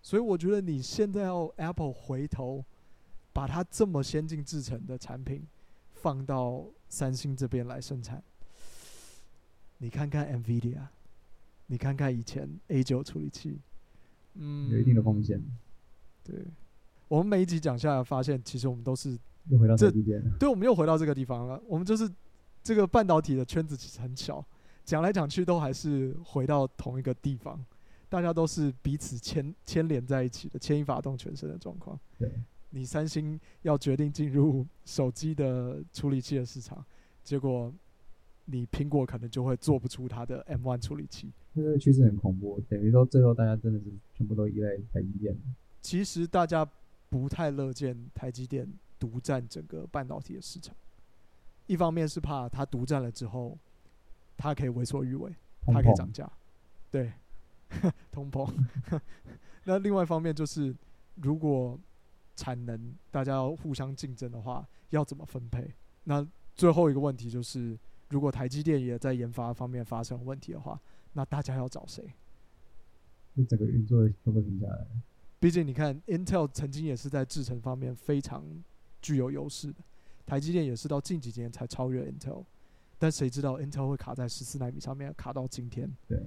[0.00, 2.64] 所以我觉得你现在要 Apple 回头
[3.32, 5.44] 把它这么先进制成的产品
[5.94, 8.22] 放到三星这边来生产。
[9.78, 10.80] 你看看 NVIDIA，
[11.66, 13.58] 你看看以前 A 九处理器，
[14.34, 15.38] 嗯，有一定的风险。
[16.24, 16.34] 对，
[17.08, 19.18] 我们每一集讲下来，发现其实我们都是
[19.50, 21.60] 又回到这边，对，我们又回到这个地方了。
[21.66, 22.10] 我们就是
[22.62, 24.42] 这个半导体的圈子其实很小，
[24.84, 27.62] 讲来讲去都还是回到同一个地方，
[28.08, 32.00] 大家都是彼此牵牵连在一起的，牵一发动全身的状况。
[32.18, 32.32] 对，
[32.70, 36.82] 你三星要决定进入手机的处理器的市场，
[37.22, 37.70] 结果。
[38.48, 42.60] 你苹果可能就会做不出它的 M1 处理器，这个趋势很恐怖。
[42.68, 45.36] 等于说，最后大家真的是全部都依赖台积电。
[45.82, 46.64] 其实大家
[47.10, 50.76] 不太乐见台积电独占整个半导体的市场，
[51.66, 53.58] 一方面是怕它独占了之后，
[54.36, 55.34] 它可以为所欲为，
[55.66, 56.30] 它可以涨价，
[56.88, 57.12] 对，
[58.12, 58.48] 通膨。
[59.64, 60.72] 那另外一方面就是，
[61.16, 61.76] 如果
[62.36, 65.74] 产能大家要互相竞争的话，要怎么分配？
[66.04, 66.24] 那
[66.54, 67.76] 最后一个问题就是。
[68.08, 70.80] 如果台积电也在研发方面发生问题的话，
[71.12, 72.04] 那大家要找谁？
[73.34, 74.86] 那整个运作会不会停下来？
[75.38, 78.44] 毕竟你看，Intel 曾经也是在制程方面非常
[79.02, 79.80] 具有优势的，
[80.24, 82.44] 台积电也是到近几年才超越 Intel，
[82.98, 85.90] 但谁知道 Intel 会卡在十四纳米上面，卡到今天。
[86.08, 86.22] 对。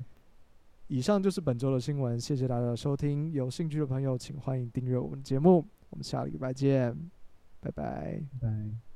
[0.88, 3.32] 以上就是本周的新闻，谢谢大家的收听。
[3.32, 5.63] 有兴趣的朋友，请欢迎订阅我们节目。
[5.91, 6.91] 我们下个礼拜见，
[7.59, 8.19] 拜拜。
[8.41, 8.88] 拜拜。